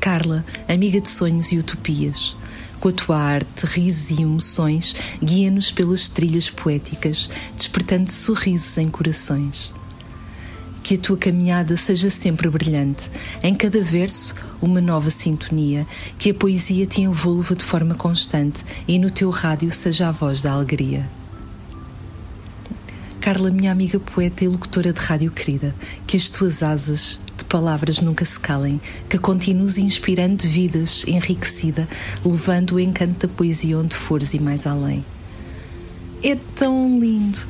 Carla, 0.00 0.44
amiga 0.68 1.00
de 1.00 1.08
sonhos 1.08 1.52
e 1.52 1.58
utopias, 1.58 2.34
com 2.80 2.88
a 2.88 2.92
tua 2.92 3.16
arte, 3.16 3.64
risos 3.64 4.10
e 4.10 4.22
emoções, 4.22 4.96
guia-nos 5.22 5.70
pelas 5.70 6.08
trilhas 6.08 6.50
poéticas, 6.50 7.30
despertando 7.56 8.10
sorrisos 8.10 8.76
em 8.76 8.88
corações. 8.88 9.72
Que 10.82 10.96
a 10.96 10.98
tua 10.98 11.16
caminhada 11.16 11.76
seja 11.76 12.10
sempre 12.10 12.50
brilhante, 12.50 13.10
em 13.42 13.54
cada 13.54 13.80
verso 13.82 14.34
uma 14.60 14.80
nova 14.80 15.10
sintonia, 15.10 15.86
que 16.18 16.30
a 16.30 16.34
poesia 16.34 16.86
te 16.86 17.02
envolva 17.02 17.54
de 17.54 17.64
forma 17.64 17.94
constante 17.94 18.64
e 18.86 18.98
no 18.98 19.10
teu 19.10 19.30
rádio 19.30 19.70
seja 19.70 20.08
a 20.08 20.12
voz 20.12 20.42
da 20.42 20.52
alegria. 20.52 21.08
Carla, 23.20 23.52
minha 23.52 23.70
amiga 23.70 24.00
poeta 24.00 24.44
e 24.44 24.48
locutora 24.48 24.92
de 24.92 25.00
rádio 25.00 25.30
querida, 25.30 25.72
que 26.08 26.16
as 26.16 26.28
tuas 26.28 26.60
asas 26.62 27.20
palavras 27.52 28.00
nunca 28.00 28.24
se 28.24 28.40
calem, 28.40 28.80
que 29.10 29.18
continues 29.18 29.76
inspirando 29.76 30.42
vidas, 30.42 31.04
enriquecida, 31.06 31.86
levando 32.24 32.72
o 32.72 32.80
encanto 32.80 33.26
da 33.26 33.32
poesia 33.32 33.78
onde 33.78 33.94
fores 33.94 34.32
e 34.32 34.40
mais 34.40 34.66
além. 34.66 35.04
É 36.24 36.34
tão 36.56 36.98
lindo! 36.98 37.40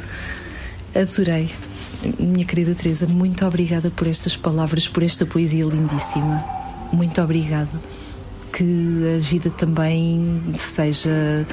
Adorei. 0.92 1.48
Minha 2.18 2.44
querida 2.44 2.74
Teresa, 2.74 3.07
muito 3.07 3.44
obrigada 3.46 3.90
por 3.90 4.07
estas 4.09 4.36
palavras, 4.36 4.88
por 4.88 5.03
esta 5.03 5.24
poesia 5.24 5.64
lindíssima. 5.64 6.44
Muito 6.92 7.20
obrigada. 7.20 7.80
Que 8.53 9.16
a 9.16 9.20
vida 9.20 9.50
também 9.50 10.42
seja 10.57 11.46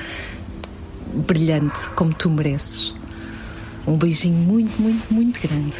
brilhante 1.27 1.89
como 1.91 2.13
tu 2.13 2.29
mereces. 2.29 2.93
Um 3.87 3.95
beijinho 3.95 4.35
muito, 4.35 4.81
muito, 4.81 5.13
muito 5.13 5.39
grande. 5.39 5.77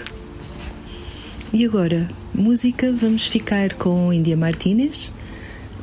E 1.51 1.65
agora, 1.65 2.07
música, 2.33 2.93
vamos 2.93 3.25
ficar 3.25 3.73
com 3.73 4.13
India 4.13 4.37
Martinez, 4.37 5.11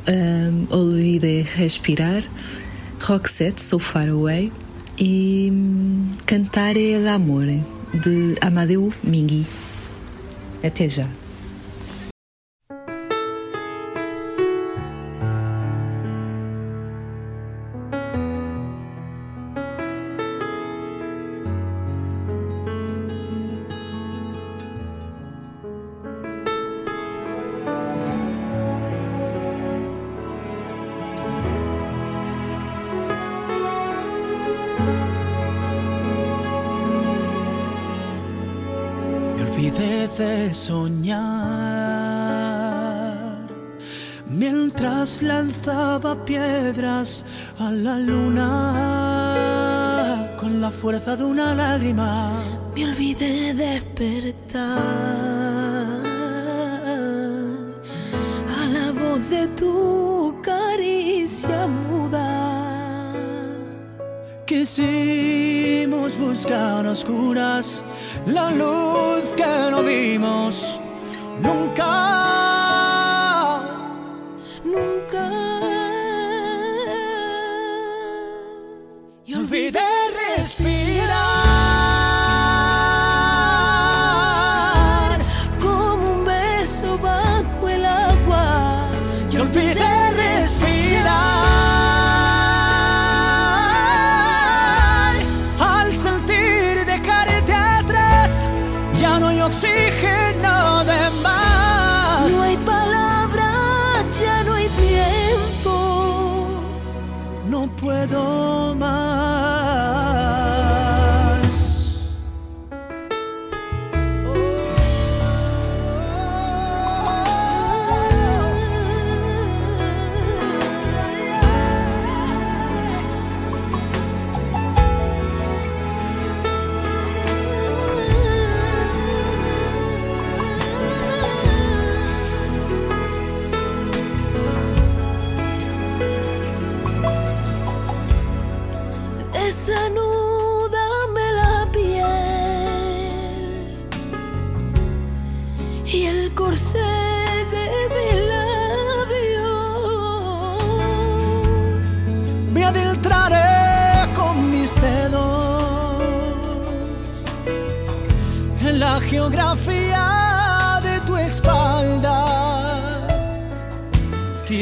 um, 0.07 0.65
Olvide 0.73 1.41
Respirar, 1.55 2.23
Roxette, 3.01 3.61
So 3.61 3.77
Far 3.77 4.07
Away 4.07 4.51
e 4.97 5.49
um, 5.51 6.03
Cantare 6.25 6.99
d'Amore, 7.03 7.63
de 7.93 8.35
Amadeu 8.41 8.91
Mingui. 9.03 9.45
Até 10.63 10.87
já. 10.87 11.07
Lanzaba 45.21 46.25
piedras 46.25 47.25
a 47.59 47.71
la 47.71 47.97
luna 47.97 49.47
con 50.39 50.61
la 50.61 50.71
fuerza 50.71 51.15
de 51.15 51.23
una 51.23 51.53
lágrima. 51.53 52.31
Me 52.75 52.85
olvidé 52.85 53.53
despertar 53.53 54.77
a 58.61 58.65
la 58.65 58.91
voz 58.91 59.29
de 59.29 59.47
tu 59.49 60.39
caricia 60.41 61.67
muda. 61.67 63.13
Quisimos 64.45 66.17
buscar 66.17 66.85
oscuras 66.87 67.83
la 68.25 68.51
luz 68.51 69.23
que 69.35 69.71
no 69.71 69.83
vimos. 69.83 70.79
Nunca. 71.41 72.66
de 79.71 79.79
respirar. 80.37 80.76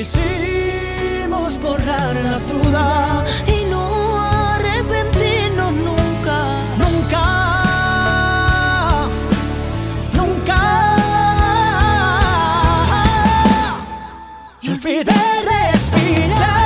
Quisimos 0.05 1.59
borrar 1.59 2.15
las 2.17 2.47
dudas 2.47 3.43
y 3.47 3.65
no 3.71 4.21
arrepentirnos 4.21 5.73
nunca. 5.73 6.37
Nunca. 6.77 7.25
Nunca. 10.13 10.61
Y 14.61 14.69
olvidé 14.69 15.41
respirar. 15.43 16.64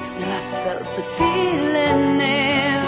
Still, 0.00 0.32
I 0.32 0.42
felt 0.64 0.98
a 0.98 1.02
feeling 1.18 2.18
there, 2.18 2.84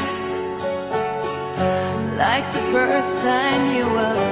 like 2.17 2.47
the 2.53 2.65
first 2.73 3.13
time 3.23 3.75
you 3.75 3.87
were. 3.87 4.28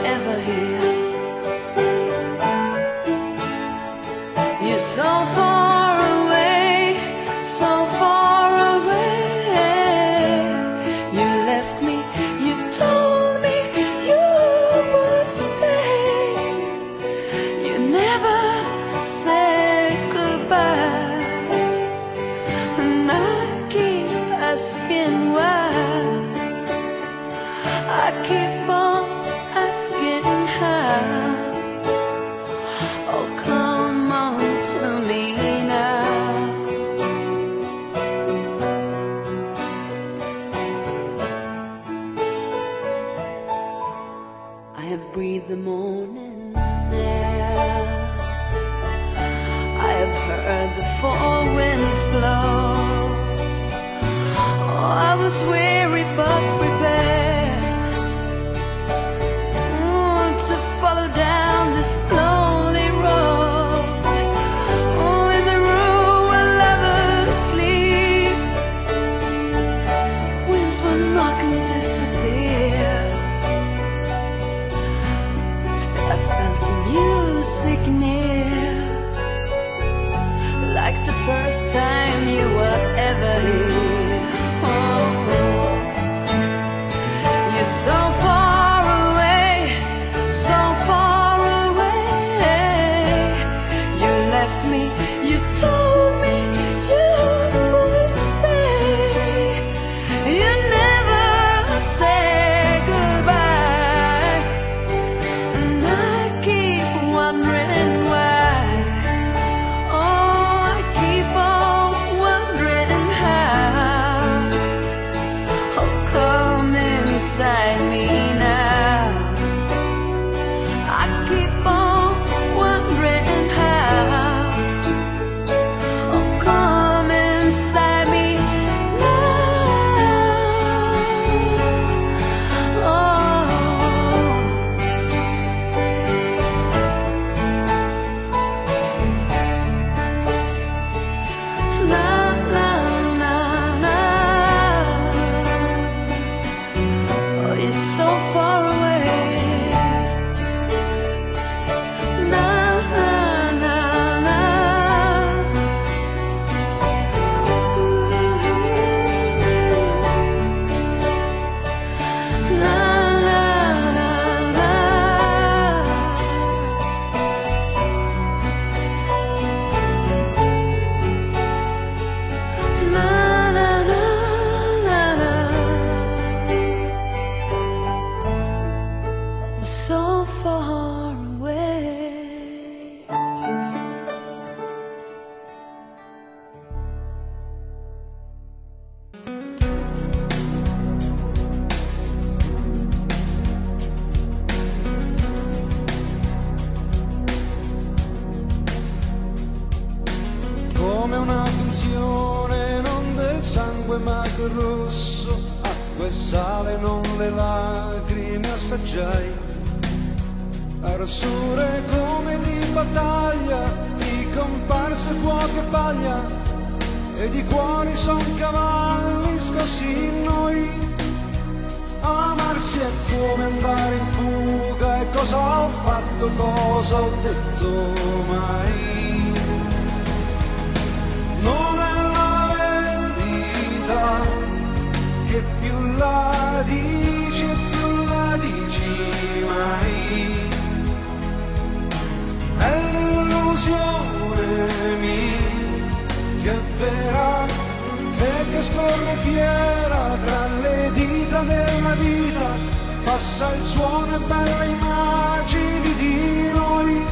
Belle 254.26 254.66
immagini 254.66 255.94
di 255.94 256.50
noi, 256.52 257.06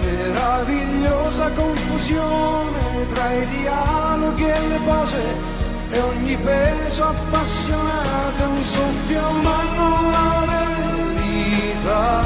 meravigliosa 0.00 1.50
confusione 1.52 3.06
tra 3.12 3.32
i 3.32 3.46
dialoghi 3.46 4.44
e 4.44 4.68
le 4.68 4.80
pose 4.84 5.22
e 5.90 6.00
ogni 6.00 6.36
peso 6.36 7.04
appassionato 7.04 8.48
un 8.48 8.62
soffio 8.62 9.30
ma 9.42 9.58
non 9.76 10.10
la 10.10 10.44
verità 10.46 12.24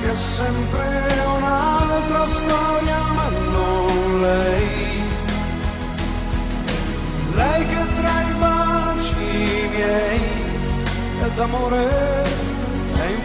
che 0.00 0.10
è 0.10 0.14
sempre 0.14 1.24
un'altra 1.36 2.26
storia 2.26 2.98
ma 3.14 3.28
non 3.28 4.20
lei. 4.20 5.04
Lei 7.34 7.66
che 7.66 7.84
tra 8.00 8.22
i 8.22 8.32
baci 8.38 9.68
miei 9.70 10.20
è 11.22 11.28
d'amore, 11.36 12.35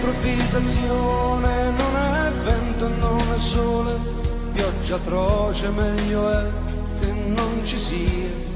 improvvisazione, 0.02 1.72
non 1.72 1.96
è 1.96 2.32
vento, 2.44 2.88
non 2.88 3.22
è 3.34 3.38
sole, 3.38 3.98
pioggia 4.54 4.96
atroce, 4.96 5.70
meglio 5.70 6.30
è 6.30 6.46
che 7.00 7.12
non 7.12 7.62
ci 7.64 7.78
sia. 7.78 8.50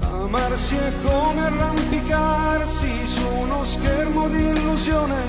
Amarsi 0.00 0.76
è 0.76 0.92
come 1.02 1.44
arrampicarsi 1.44 3.06
su 3.06 3.26
uno 3.40 3.64
schermo 3.64 4.28
di 4.28 4.48
illusione 4.48 5.20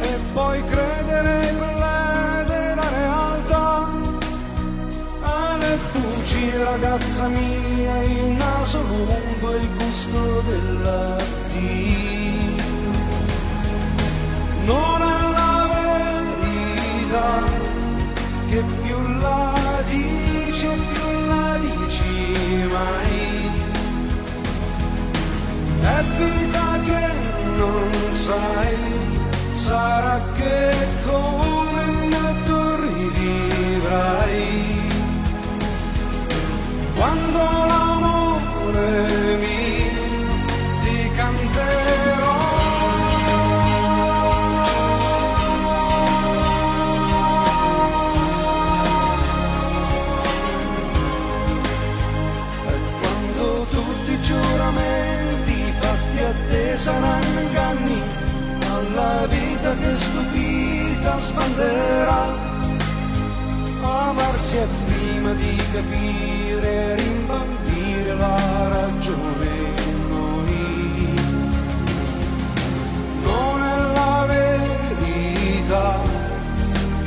e 0.00 0.18
poi 0.32 0.64
credere 0.64 1.54
quella 1.58 2.44
della 2.46 2.88
realtà. 2.88 3.88
Ale 5.22 5.76
fuggi 5.90 6.50
ragazza 6.56 7.26
mia, 7.26 8.02
il 8.02 8.36
naso 8.36 8.80
lungo 8.82 9.56
il 9.56 9.68
gusto 9.76 10.42
della 10.46 11.16
Dio. 11.52 11.99
Non 14.64 15.00
è 15.02 15.20
la 15.38 15.68
verità 15.74 17.30
che 18.50 18.62
più 18.82 18.98
la 19.20 19.52
dici 19.88 20.66
e 20.66 20.76
più 20.92 21.08
la 21.26 21.58
dici 21.58 22.12
mai. 22.72 23.18
È 25.82 26.02
vita 26.18 26.68
che 26.84 27.04
non 27.56 27.90
sai, 28.10 28.76
sarà 29.54 30.20
che 30.36 30.58
come 31.06 31.84
me 32.12 32.34
tu 32.44 32.60
rivivrai 32.84 34.50
quando 37.00 37.38
l'amore 37.70 39.09
saranno 56.90 57.40
inganni, 57.40 58.02
alla 58.74 59.26
vita 59.26 59.76
che 59.76 59.94
stupita 59.94 61.18
sbanderà 61.18 62.48
amarsi 63.82 64.56
è 64.56 64.66
prima 64.86 65.32
di 65.32 65.56
capire, 65.72 66.96
rimbambire 66.96 68.14
la 68.14 68.68
ragione 68.68 69.46
in 69.86 70.08
noi. 70.08 71.14
Non 73.22 73.62
è 73.62 73.76
la 73.98 74.26
verità 74.26 75.98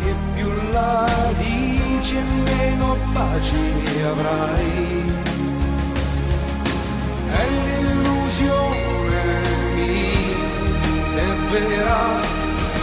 che 0.03 0.15
più 0.33 0.49
la 0.71 1.05
dici 1.37 2.15
e 2.15 2.23
meno 2.43 2.97
pace 3.13 3.57
avrai. 4.05 5.12
Vera 11.53 12.19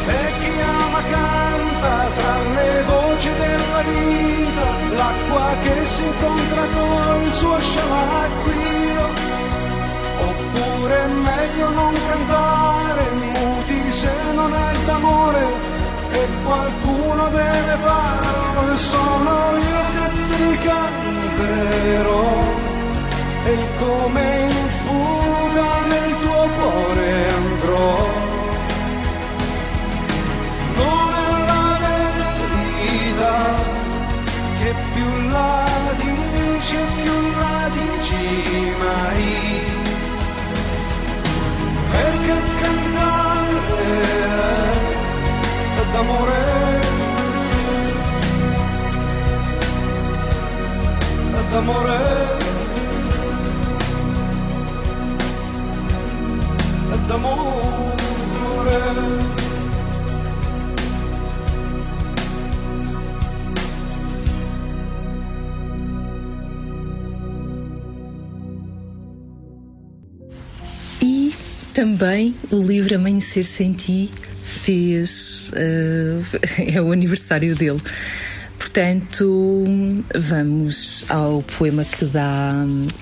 e 0.06 0.32
chi 0.38 0.52
ama 0.60 1.02
canta 1.02 1.94
tra 2.16 2.34
le 2.54 2.82
voci 2.86 3.30
della 3.42 3.82
vita, 3.82 4.66
l'acqua 4.98 5.46
che 5.62 5.86
si 5.86 6.04
incontra 6.04 6.62
col 6.76 7.32
suo 7.32 7.60
scialacquino, 7.60 9.04
oppure 10.28 10.94
è 11.04 11.08
meglio 11.08 11.68
non 11.70 11.94
cantare 12.08 13.04
muti 13.24 13.90
se 13.90 14.12
non 14.34 14.54
è 14.54 14.70
d'amore 14.86 15.44
e 16.12 16.28
qualcuno 16.44 17.28
deve 17.28 17.74
farlo 17.86 18.72
e 18.72 18.76
sono 18.76 19.32
io 19.72 19.82
che 19.94 20.06
ti 20.28 20.58
canterò. 20.66 22.28
E 23.42 23.52
il 23.52 23.66
come 23.80 24.22
in 24.50 24.68
fuga 24.84 25.70
nel 25.88 26.10
tuo 26.22 26.48
cuore 26.58 27.28
andrò 27.34 28.29
è 46.00 46.62
d'amore 51.50 51.98
d'amore 57.06 57.60
E 71.02 71.32
também 71.74 72.34
o 72.50 72.56
livro 72.56 72.94
Amanhecer 72.94 73.44
Sem 73.44 73.74
Ti 73.74 74.10
fez. 74.60 75.52
eh, 75.56 76.20
é 76.76 76.80
o 76.80 76.92
aniversário 76.92 77.54
dele. 77.56 77.80
Portanto, 78.58 79.64
vamos 80.14 81.06
ao 81.08 81.42
poema 81.42 81.84
que 81.84 82.04
dá, 82.04 82.52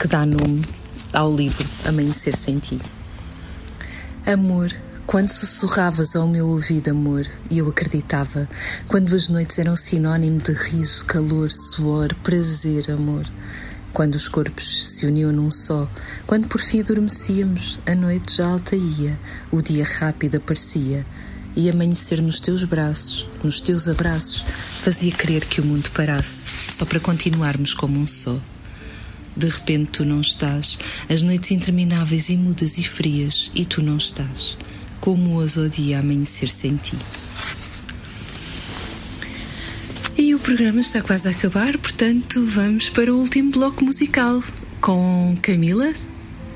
que 0.00 0.09
dá 0.09 0.24
nome 0.24 0.64
ao 1.12 1.34
livro 1.34 1.66
Amanhecer 1.84 2.34
Sem 2.34 2.59
Ti. 2.59 2.78
Amor, 4.24 4.72
quando 5.06 5.28
sussurravas 5.28 6.14
ao 6.14 6.28
meu 6.28 6.46
ouvido 6.48 6.90
amor, 6.90 7.26
e 7.50 7.59
eu 7.59 7.68
acreditava, 7.68 8.48
quando 8.86 9.14
as 9.14 9.28
noites 9.28 9.59
eram 9.59 9.74
sinónimo 9.74 10.38
de 10.38 10.52
riso, 10.52 11.04
calor, 11.04 11.50
suor, 11.50 12.14
prazer, 12.22 12.90
amor. 12.90 13.24
Quando 13.92 14.14
os 14.14 14.28
corpos 14.28 14.96
se 14.96 15.06
uniam 15.06 15.32
num 15.32 15.50
só, 15.50 15.90
quando 16.26 16.46
por 16.46 16.61
fim 16.61 16.80
adormecíamos, 16.80 17.80
a 17.86 17.94
noite 17.94 18.36
já 18.36 18.46
alta 18.46 18.76
ia, 18.76 19.18
o 19.50 19.61
dia 19.61 19.84
rápido 19.84 20.36
aparecia, 20.36 21.04
e 21.59 21.68
amanhecer 21.68 22.22
nos 22.22 22.38
teus 22.38 22.62
braços, 22.62 23.26
nos 23.42 23.61
teus 23.61 23.88
abraços, 23.88 24.44
fazia 24.46 25.11
crer 25.11 25.44
que 25.44 25.61
o 25.61 25.64
mundo 25.64 25.90
parasse, 25.90 26.74
só 26.74 26.84
para 26.84 27.00
continuarmos 27.00 27.74
como 27.74 27.98
um 27.98 28.06
só. 28.06 28.40
De 29.36 29.48
repente 29.48 29.90
tu 29.90 30.04
não 30.04 30.20
estás, 30.20 30.78
as 31.11 31.20
noites 31.22 31.50
intermináveis 31.50 32.28
e 32.28 32.36
mudas 32.36 32.78
e 32.78 32.84
frias, 32.84 33.50
e 33.56 33.64
tu 33.64 33.82
não 33.82 33.96
estás. 33.96 34.56
Como 35.00 35.32
ouso 35.32 35.62
o 35.62 35.68
dia 35.68 35.98
amanhecer 35.98 36.48
sem 36.48 36.76
ti. 36.76 36.96
E 40.16 40.36
o 40.36 40.38
programa 40.38 40.78
está 40.78 41.02
quase 41.02 41.26
a 41.26 41.32
acabar, 41.32 41.76
portanto 41.76 42.44
vamos 42.46 42.88
para 42.88 43.12
o 43.12 43.18
último 43.18 43.50
bloco 43.50 43.84
musical 43.84 44.40
com 44.80 45.36
Camila, 45.42 45.92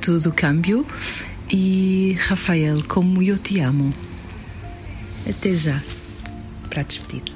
Tudo 0.00 0.30
Câmbio, 0.30 0.86
e 1.50 2.16
Rafael, 2.20 2.84
Como 2.86 3.20
Eu 3.20 3.36
Te 3.36 3.58
Amo. 3.58 3.92
Até 5.28 5.54
já, 5.54 5.80
para 6.68 6.82
a 6.82 7.31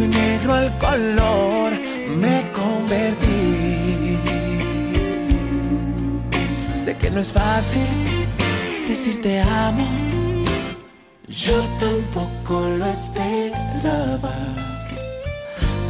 blanco 0.00 0.04
y 0.04 0.08
negro 0.08 0.54
al 0.54 0.78
color 0.78 1.72
me 2.16 2.50
convertí. 2.52 4.18
Sé 6.74 6.96
que 6.96 7.10
no 7.10 7.20
es 7.20 7.32
fácil 7.32 7.86
decir 8.88 9.20
te 9.20 9.40
amo. 9.40 9.86
Yo 11.28 11.60
tampoco 11.78 12.60
lo 12.78 12.86
esperaba. 12.86 14.34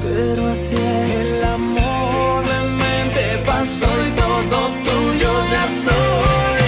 Pero 0.03 0.49
así 0.49 0.75
es 0.75 1.25
el 1.27 1.45
amor. 1.45 1.83
Simplemente 2.11 3.43
pasó 3.47 3.87
y 4.07 4.11
todo 4.11 4.71
tuyo 4.85 5.33
ya 5.53 5.67
soy. 5.85 6.63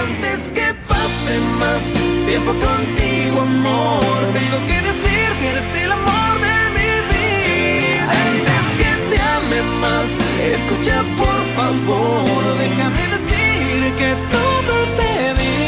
Antes 0.00 0.52
que 0.52 0.74
pase 0.88 1.38
más 1.58 1.82
tiempo 2.26 2.52
contigo, 2.52 3.40
amor, 3.40 4.20
tengo 4.32 4.58
que 4.66 4.78
decir 4.88 5.28
que 5.38 5.48
eres 5.50 5.74
el 5.84 5.92
amor 5.92 6.19
más, 9.80 10.06
escucha 10.56 11.02
por 11.16 11.38
favor, 11.56 12.42
déjame 12.58 13.02
decir 13.16 13.94
que 14.00 14.10
todo 14.36 14.74
te 14.98 15.12
di 15.40 15.58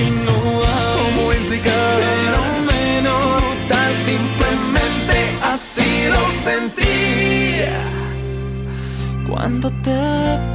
y 0.00 0.04
no 0.26 0.36
hay 0.70 0.92
cómo 0.98 1.22
explicar, 1.32 1.96
pero 2.00 2.40
menos 2.72 3.42
tan 3.68 3.90
simplemente 4.08 5.16
así 5.52 5.90
lo 6.14 6.22
sentí 6.46 6.96
cuando 9.28 9.66
te 9.86 10.00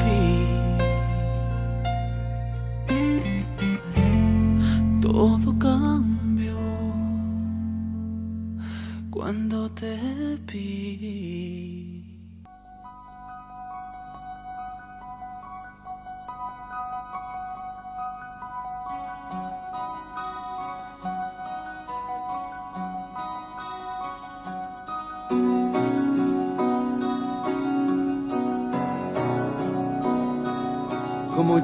vi. 0.04 0.28
Todo 5.02 5.50
cambió 5.60 6.60
cuando 9.10 9.70
te 9.70 9.94
vi. 10.52 10.87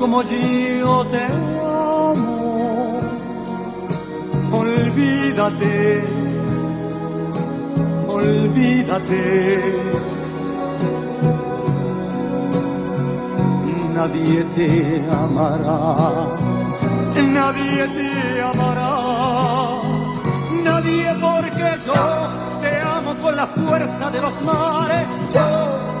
como 0.00 0.22
yo 0.22 1.06
te 1.12 1.24
amo, 1.26 2.98
olvídate, 4.50 6.04
olvídate. 8.08 9.62
Nadie 13.92 14.44
te 14.56 15.06
amará, 15.22 15.96
nadie 17.36 17.86
te 17.96 18.42
amará. 18.42 18.92
Nadie 20.64 21.14
porque 21.20 21.68
yo 21.84 22.00
te 22.62 22.80
amo 22.80 23.14
con 23.18 23.36
la 23.36 23.46
fuerza 23.46 24.10
de 24.10 24.20
los 24.22 24.42
mares, 24.42 25.22
yo 25.34 26.00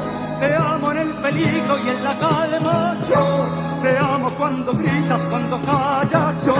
peligro 1.31 1.77
y 1.85 1.89
en 1.89 2.03
la 2.03 2.17
calma, 2.17 2.97
yo 3.01 3.47
te 3.81 3.97
amo 3.97 4.31
cuando 4.37 4.73
gritas, 4.73 5.25
cuando 5.27 5.61
callas, 5.61 6.45
yo 6.45 6.55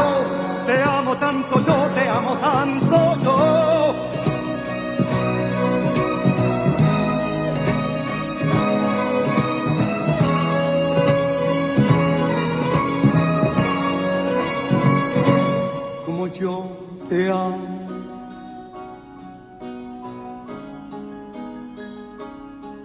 te 0.65 0.82
amo 0.84 1.15
tanto, 1.17 1.59
yo 1.59 1.89
te 1.95 2.09
amo 2.09 2.38
tanto, 2.38 3.17
yo. 3.19 3.95
Como 16.05 16.28
yo 16.28 16.65
te 17.09 17.30
amo. 17.30 17.80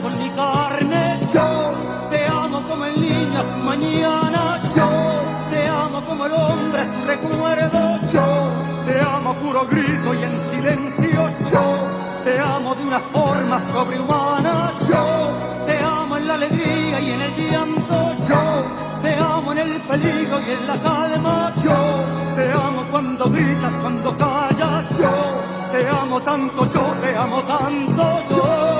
con 0.00 0.18
mi 0.18 0.30
carne, 0.30 1.20
yo 1.32 1.72
te 2.10 2.26
amo 2.26 2.62
como 2.68 2.84
el 2.84 3.00
niño 3.00 3.42
su 3.42 3.60
mañana, 3.60 4.60
yo 4.74 4.88
te 5.50 5.66
amo 5.68 6.02
como 6.06 6.26
el 6.26 6.32
hombre 6.32 6.86
su 6.86 7.00
recuerdo, 7.06 8.00
yo 8.12 8.26
te 8.86 9.00
amo 9.00 9.34
puro 9.34 9.66
grito 9.66 10.14
y 10.14 10.22
en 10.22 10.38
silencio, 10.38 11.30
yo 11.52 11.64
te 12.24 12.38
amo 12.40 12.74
de 12.74 12.84
una 12.84 12.98
forma 12.98 13.58
sobrehumana, 13.58 14.72
yo 14.88 15.66
te 15.66 15.78
amo 15.78 16.16
en 16.16 16.28
la 16.28 16.34
alegría 16.34 17.00
y 17.00 17.10
en 17.10 17.20
el 17.20 17.50
llanto, 17.50 18.14
yo 18.28 18.42
te 19.02 19.14
amo 19.14 19.52
en 19.52 19.58
el 19.58 19.80
peligro 19.82 20.40
y 20.40 20.50
en 20.50 20.66
la 20.66 20.76
calma, 20.78 21.52
yo 21.56 21.76
te 22.36 22.50
amo 22.52 22.84
cuando 22.90 23.28
gritas, 23.30 23.74
cuando 23.80 24.16
callas, 24.16 24.98
yo 24.98 25.10
te 25.72 25.88
amo 25.88 26.20
tanto, 26.20 26.64
yo 26.68 26.82
te 27.02 27.16
amo 27.16 27.42
tanto, 27.42 28.20
yo. 28.30 28.36
Yo 28.36 28.79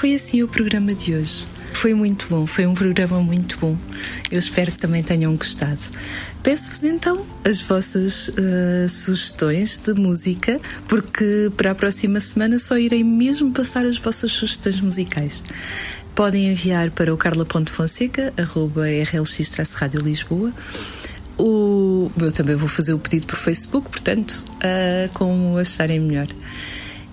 foi 0.00 0.14
assim 0.14 0.42
o 0.42 0.48
programa 0.48 0.94
de 0.94 1.14
hoje. 1.14 1.44
Foi 1.74 1.92
muito 1.92 2.26
bom, 2.30 2.46
foi 2.46 2.66
um 2.66 2.72
programa 2.72 3.20
muito 3.20 3.58
bom. 3.58 3.76
Eu 4.30 4.38
espero 4.38 4.72
que 4.72 4.78
também 4.78 5.02
tenham 5.02 5.36
gostado. 5.36 5.78
Peço-vos 6.42 6.84
então 6.84 7.26
as 7.44 7.60
vossas 7.60 8.30
eh, 8.34 8.86
sugestões 8.88 9.76
de 9.76 9.92
música, 9.92 10.58
porque 10.88 11.52
para 11.54 11.72
a 11.72 11.74
próxima 11.74 12.18
semana 12.18 12.58
só 12.58 12.78
irei 12.78 13.04
mesmo 13.04 13.52
passar 13.52 13.84
as 13.84 13.98
vossas 13.98 14.32
sugestões 14.32 14.80
musicais. 14.80 15.42
Podem 16.14 16.50
enviar 16.50 16.90
para 16.92 17.12
o 17.12 17.16
carla.fonseca.rlx-rádio 17.18 20.00
Lisboa. 20.00 20.50
O, 21.36 22.10
eu 22.18 22.32
também 22.32 22.56
vou 22.56 22.70
fazer 22.70 22.94
o 22.94 22.98
pedido 22.98 23.26
por 23.26 23.36
Facebook, 23.36 23.90
portanto, 23.90 24.46
ah, 24.62 25.10
como 25.12 25.58
acharem 25.58 26.00
melhor. 26.00 26.28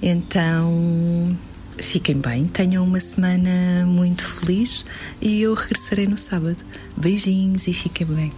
Então, 0.01 1.35
fiquem 1.79 2.17
bem, 2.19 2.47
tenham 2.47 2.83
uma 2.83 2.99
semana 2.99 3.85
muito 3.85 4.27
feliz 4.27 4.85
e 5.21 5.41
eu 5.41 5.53
regressarei 5.53 6.07
no 6.07 6.17
sábado. 6.17 6.63
Beijinhos 6.95 7.67
e 7.67 7.73
fiquem 7.73 8.07
bem. 8.07 8.31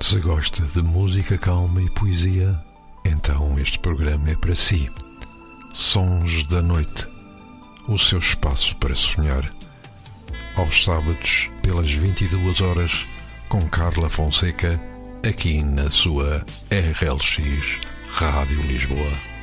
Se 0.00 0.18
gosta 0.20 0.62
de 0.62 0.82
música 0.82 1.38
calma 1.38 1.82
e 1.82 1.90
poesia, 1.90 2.58
então 3.04 3.58
este 3.58 3.78
programa 3.78 4.30
é 4.30 4.36
para 4.36 4.54
si. 4.54 4.90
Sons 5.72 6.44
da 6.44 6.62
Noite 6.62 7.14
o 7.88 7.98
seu 7.98 8.18
espaço 8.18 8.76
para 8.76 8.94
sonhar. 8.94 9.50
Aos 10.56 10.84
sábados, 10.84 11.50
pelas 11.62 11.92
22 11.92 12.60
horas, 12.60 13.06
com 13.48 13.68
Carla 13.68 14.08
Fonseca, 14.08 14.80
aqui 15.26 15.62
na 15.62 15.90
sua 15.90 16.44
RLX 16.70 17.93
Rádio 18.16 18.62
Lisboa. 18.62 19.33